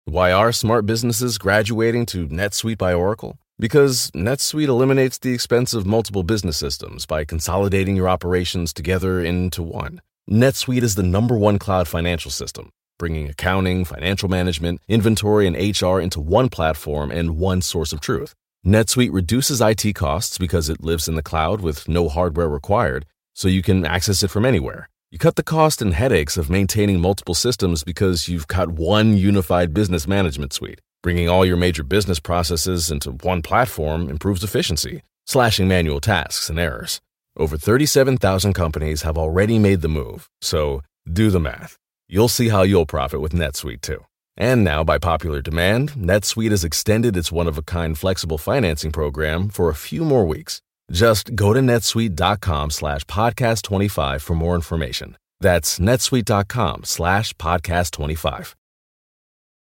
Why 0.06 0.32
are 0.32 0.52
smart 0.52 0.88
businesses 0.88 1.38
graduating 1.38 2.08
to 2.08 2.28
NetSuite 2.28 2.80
by 2.80 2.96
Oracle? 2.96 3.38
Because 3.60 4.10
NetSuite 4.16 4.68
eliminates 4.68 5.20
the 5.20 5.34
expense 5.34 5.76
of 5.76 5.86
multiple 5.86 6.24
business 6.24 6.58
systems 6.58 7.06
by 7.06 7.26
consolidating 7.26 7.96
your 7.96 8.10
operations 8.10 8.74
together 8.74 9.24
into 9.24 9.62
one. 9.62 10.02
NetSuite 10.28 10.82
is 10.82 10.96
the 10.96 11.04
number 11.04 11.38
one 11.38 11.60
cloud 11.60 11.88
financial 11.88 12.32
system, 12.32 12.72
bringing 12.98 13.30
accounting, 13.30 13.86
financial 13.86 14.30
management, 14.30 14.82
inventory, 14.88 15.48
and 15.48 15.56
HR 15.56 16.00
into 16.00 16.20
one 16.20 16.50
platform 16.50 17.12
and 17.12 17.38
one 17.38 17.62
source 17.62 17.94
of 17.94 18.02
truth. 18.02 18.34
NetSuite 18.66 19.14
reduces 19.14 19.62
IT 19.62 19.94
costs 19.94 20.38
because 20.38 20.70
it 20.70 20.84
lives 20.84 21.08
in 21.08 21.16
the 21.16 21.22
cloud 21.22 21.62
with 21.62 21.88
no 21.88 22.10
hardware 22.10 22.50
required, 22.50 23.06
so 23.34 23.48
you 23.48 23.62
can 23.62 23.86
access 23.86 24.24
it 24.24 24.32
from 24.32 24.46
anywhere. 24.46 24.90
You 25.12 25.20
cut 25.20 25.36
the 25.36 25.44
cost 25.44 25.82
and 25.82 25.94
headaches 25.94 26.36
of 26.36 26.50
maintaining 26.50 27.00
multiple 27.00 27.36
systems 27.36 27.84
because 27.84 28.28
you've 28.28 28.48
got 28.48 28.70
one 28.72 29.18
unified 29.18 29.74
business 29.74 30.08
management 30.08 30.52
suite. 30.52 30.82
Bringing 31.04 31.30
all 31.30 31.46
your 31.46 31.58
major 31.58 31.84
business 31.84 32.20
processes 32.20 32.90
into 32.90 33.12
one 33.12 33.44
platform 33.44 34.10
improves 34.10 34.44
efficiency, 34.44 35.04
slashing 35.26 35.68
manual 35.68 36.02
tasks 36.02 36.50
and 36.50 36.58
errors. 36.58 37.02
Over 37.38 37.58
37,000 37.58 38.54
companies 38.54 39.04
have 39.04 39.18
already 39.18 39.60
made 39.60 39.82
the 39.82 39.88
move, 39.88 40.28
so 40.42 40.82
do 41.12 41.30
the 41.30 41.40
math. 41.40 41.78
You'll 42.08 42.28
see 42.28 42.50
how 42.50 42.64
you'll 42.64 42.86
profit 42.86 43.22
with 43.22 43.34
NetSuite 43.34 43.82
too. 43.82 44.04
And 44.38 44.64
now, 44.64 44.84
by 44.84 44.98
popular 45.00 45.42
demand, 45.42 45.94
NetSuite 45.94 46.52
has 46.52 46.64
extended 46.64 47.16
its 47.16 47.32
one 47.32 47.48
of 47.48 47.58
a 47.58 47.64
kind 47.64 47.98
flexible 47.98 48.38
financing 48.38 48.92
program 48.92 49.50
for 49.50 49.70
a 49.70 49.76
few 49.76 50.04
more 50.04 50.26
weeks. 50.26 50.62
Just 50.92 51.36
go 51.36 51.54
to 51.54 51.60
netsuite.com 51.62 52.72
slash 52.72 53.04
podcast 53.06 53.64
25 53.64 54.22
for 54.22 54.36
more 54.36 54.56
information. 54.56 55.18
That's 55.40 55.80
netsuite.com 55.80 56.84
slash 56.84 57.34
podcast 57.36 57.92
25. 57.92 58.56